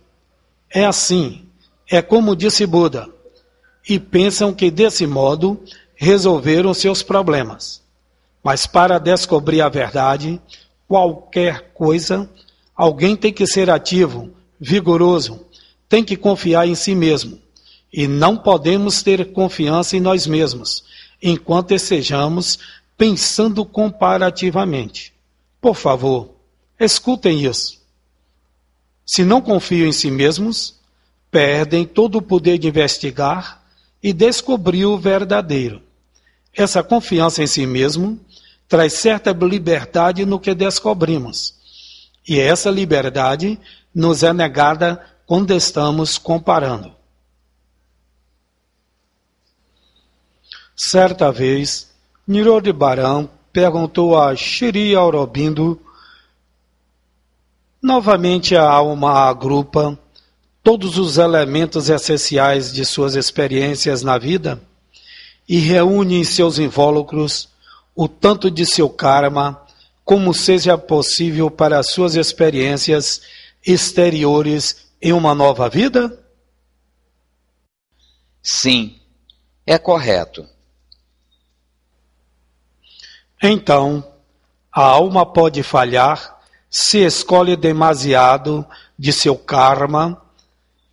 é 0.70 0.84
assim, 0.84 1.44
é 1.90 2.00
como 2.00 2.34
disse 2.34 2.66
Buda, 2.66 3.08
e 3.88 4.00
pensam 4.00 4.52
que 4.52 4.70
desse 4.70 5.06
modo 5.06 5.62
resolveram 5.94 6.72
seus 6.72 7.02
problemas. 7.02 7.82
Mas 8.42 8.66
para 8.66 8.98
descobrir 8.98 9.60
a 9.60 9.68
verdade, 9.68 10.40
qualquer 10.88 11.72
coisa, 11.74 12.28
alguém 12.74 13.14
tem 13.14 13.32
que 13.32 13.46
ser 13.46 13.68
ativo, 13.68 14.30
vigoroso, 14.58 15.44
tem 15.88 16.02
que 16.02 16.16
confiar 16.16 16.66
em 16.66 16.74
si 16.74 16.94
mesmo. 16.94 17.38
E 17.92 18.06
não 18.06 18.36
podemos 18.36 19.02
ter 19.02 19.32
confiança 19.32 19.96
em 19.96 20.00
nós 20.00 20.26
mesmos, 20.26 20.84
enquanto 21.22 21.72
estejamos 21.72 22.58
pensando 22.96 23.64
comparativamente. 23.64 25.12
Por 25.60 25.74
favor, 25.74 26.34
escutem 26.78 27.44
isso. 27.44 27.80
Se 29.04 29.24
não 29.24 29.40
confiam 29.40 29.88
em 29.88 29.92
si 29.92 30.10
mesmos, 30.10 30.80
perdem 31.30 31.84
todo 31.84 32.18
o 32.18 32.22
poder 32.22 32.58
de 32.58 32.68
investigar 32.68 33.62
e 34.02 34.12
descobrir 34.12 34.86
o 34.86 34.98
verdadeiro. 34.98 35.82
Essa 36.52 36.82
confiança 36.82 37.42
em 37.42 37.46
si 37.46 37.66
mesmo 37.66 38.18
traz 38.68 38.94
certa 38.94 39.30
liberdade 39.32 40.24
no 40.24 40.40
que 40.40 40.54
descobrimos. 40.54 41.54
E 42.26 42.40
essa 42.40 42.70
liberdade 42.70 43.58
nos 43.94 44.22
é 44.22 44.32
negada 44.32 45.04
quando 45.26 45.52
estamos 45.52 46.18
comparando. 46.18 46.92
Certa 50.74 51.30
vez, 51.30 51.90
Nirodbaran 52.26 53.28
perguntou 53.52 54.18
a 54.18 54.34
Shri 54.34 54.96
Aurobindo 54.96 55.80
Novamente 57.80 58.56
a 58.56 58.68
alma 58.68 59.12
agrupa 59.28 59.96
todos 60.60 60.98
os 60.98 61.18
elementos 61.18 61.88
essenciais 61.88 62.72
de 62.72 62.84
suas 62.84 63.14
experiências 63.14 64.02
na 64.02 64.18
vida 64.18 64.60
e 65.48 65.58
reúne 65.58 66.16
em 66.16 66.24
seus 66.24 66.58
invólucros 66.58 67.48
o 67.94 68.08
tanto 68.08 68.50
de 68.50 68.66
seu 68.66 68.90
karma 68.90 69.62
como 70.04 70.34
seja 70.34 70.76
possível 70.76 71.48
para 71.48 71.80
suas 71.84 72.16
experiências 72.16 73.22
exteriores 73.64 74.88
em 75.00 75.12
uma 75.12 75.32
nova 75.32 75.68
vida? 75.68 76.18
Sim, 78.42 78.98
é 79.64 79.78
correto. 79.78 80.55
Então, 83.42 84.04
a 84.72 84.82
alma 84.82 85.24
pode 85.24 85.62
falhar 85.62 86.36
se 86.70 86.98
escolhe 86.98 87.56
demasiado 87.56 88.66
de 88.98 89.12
seu 89.12 89.36
karma 89.36 90.22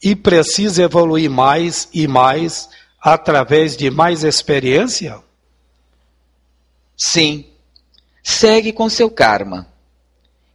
e 0.01 0.15
precisa 0.15 0.83
evoluir 0.83 1.29
mais 1.29 1.89
e 1.93 2.07
mais 2.07 2.69
através 3.01 3.75
de 3.75 3.89
mais 3.89 4.23
experiência? 4.23 5.19
Sim. 6.95 7.45
Segue 8.21 8.71
com 8.71 8.87
seu 8.89 9.09
karma. 9.09 9.67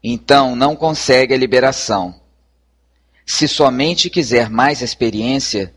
Então 0.03 0.57
não 0.57 0.75
consegue 0.75 1.35
a 1.35 1.37
liberação. 1.37 2.19
Se 3.27 3.47
somente 3.47 4.09
quiser 4.09 4.49
mais 4.49 4.81
experiência, 4.81 5.75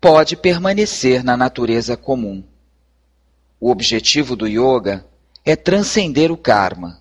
pode 0.00 0.36
permanecer 0.36 1.22
na 1.22 1.36
natureza 1.36 1.96
comum. 1.96 2.42
O 3.60 3.70
objetivo 3.70 4.34
do 4.34 4.46
yoga 4.46 5.04
é 5.44 5.54
transcender 5.54 6.32
o 6.32 6.36
karma. 6.36 7.00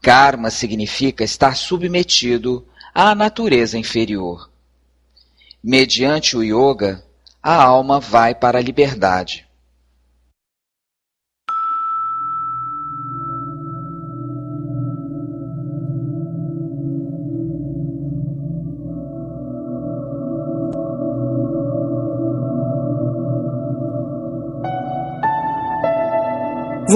Karma 0.00 0.50
significa 0.50 1.24
estar 1.24 1.56
submetido 1.56 2.66
à 2.94 3.14
natureza 3.14 3.78
inferior. 3.78 4.50
Mediante 5.62 6.36
o 6.36 6.42
yoga, 6.42 7.04
a 7.42 7.54
alma 7.54 7.98
vai 7.98 8.34
para 8.34 8.58
a 8.58 8.62
liberdade. 8.62 9.47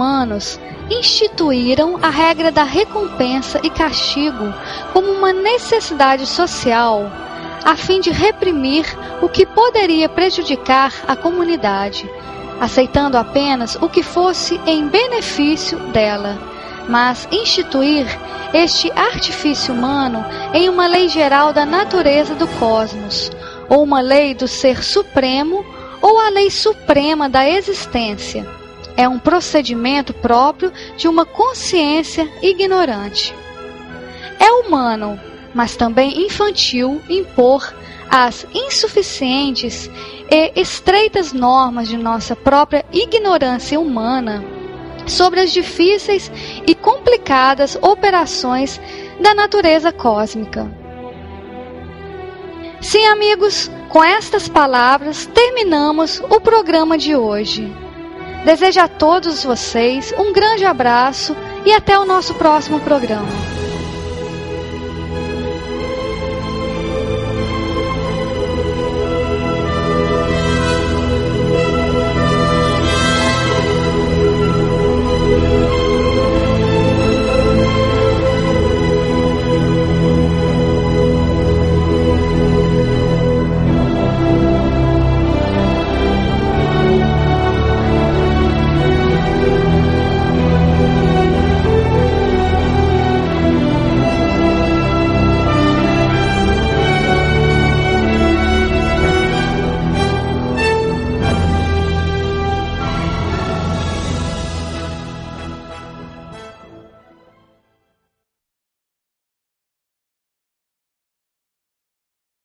seres 0.00 0.58
humanos 0.60 0.60
instituíram 0.90 1.98
a 2.02 2.08
regra 2.08 2.50
da 2.50 2.64
recompensa 2.64 3.60
e 3.62 3.68
castigo 3.68 4.52
como 4.92 5.12
uma 5.12 5.32
necessidade 5.32 6.26
social, 6.26 7.10
a 7.64 7.76
fim 7.76 8.00
de 8.00 8.10
reprimir 8.10 8.86
o 9.20 9.28
que 9.28 9.44
poderia 9.44 10.08
prejudicar 10.08 10.92
a 11.06 11.14
comunidade, 11.14 12.10
aceitando 12.58 13.18
apenas 13.18 13.76
o 13.76 13.88
que 13.88 14.02
fosse 14.02 14.58
em 14.66 14.88
benefício 14.88 15.78
dela. 15.92 16.38
Mas 16.88 17.28
instituir 17.30 18.06
este 18.54 18.90
artifício 18.92 19.74
humano 19.74 20.24
em 20.54 20.68
uma 20.68 20.86
lei 20.86 21.08
geral 21.08 21.52
da 21.52 21.66
natureza 21.66 22.34
do 22.34 22.48
cosmos, 22.58 23.30
ou 23.68 23.84
uma 23.84 24.00
lei 24.00 24.34
do 24.34 24.48
Ser 24.48 24.82
Supremo, 24.82 25.64
ou 26.00 26.18
a 26.18 26.30
lei 26.30 26.50
suprema 26.50 27.28
da 27.28 27.48
existência. 27.48 28.59
É 29.00 29.08
um 29.08 29.18
procedimento 29.18 30.12
próprio 30.12 30.70
de 30.94 31.08
uma 31.08 31.24
consciência 31.24 32.30
ignorante. 32.42 33.34
É 34.38 34.52
humano, 34.52 35.18
mas 35.54 35.74
também 35.74 36.26
infantil, 36.26 37.00
impor 37.08 37.74
as 38.10 38.46
insuficientes 38.52 39.90
e 40.30 40.52
estreitas 40.54 41.32
normas 41.32 41.88
de 41.88 41.96
nossa 41.96 42.36
própria 42.36 42.84
ignorância 42.92 43.80
humana 43.80 44.44
sobre 45.06 45.40
as 45.40 45.50
difíceis 45.50 46.30
e 46.66 46.74
complicadas 46.74 47.78
operações 47.80 48.78
da 49.18 49.32
natureza 49.32 49.90
cósmica. 49.90 50.70
Sim, 52.82 53.06
amigos, 53.06 53.70
com 53.88 54.04
estas 54.04 54.46
palavras 54.46 55.24
terminamos 55.24 56.20
o 56.28 56.38
programa 56.38 56.98
de 56.98 57.16
hoje. 57.16 57.89
Desejo 58.44 58.80
a 58.80 58.88
todos 58.88 59.44
vocês 59.44 60.14
um 60.18 60.32
grande 60.32 60.64
abraço 60.64 61.36
e 61.64 61.72
até 61.72 61.98
o 61.98 62.06
nosso 62.06 62.34
próximo 62.34 62.80
programa. 62.80 63.59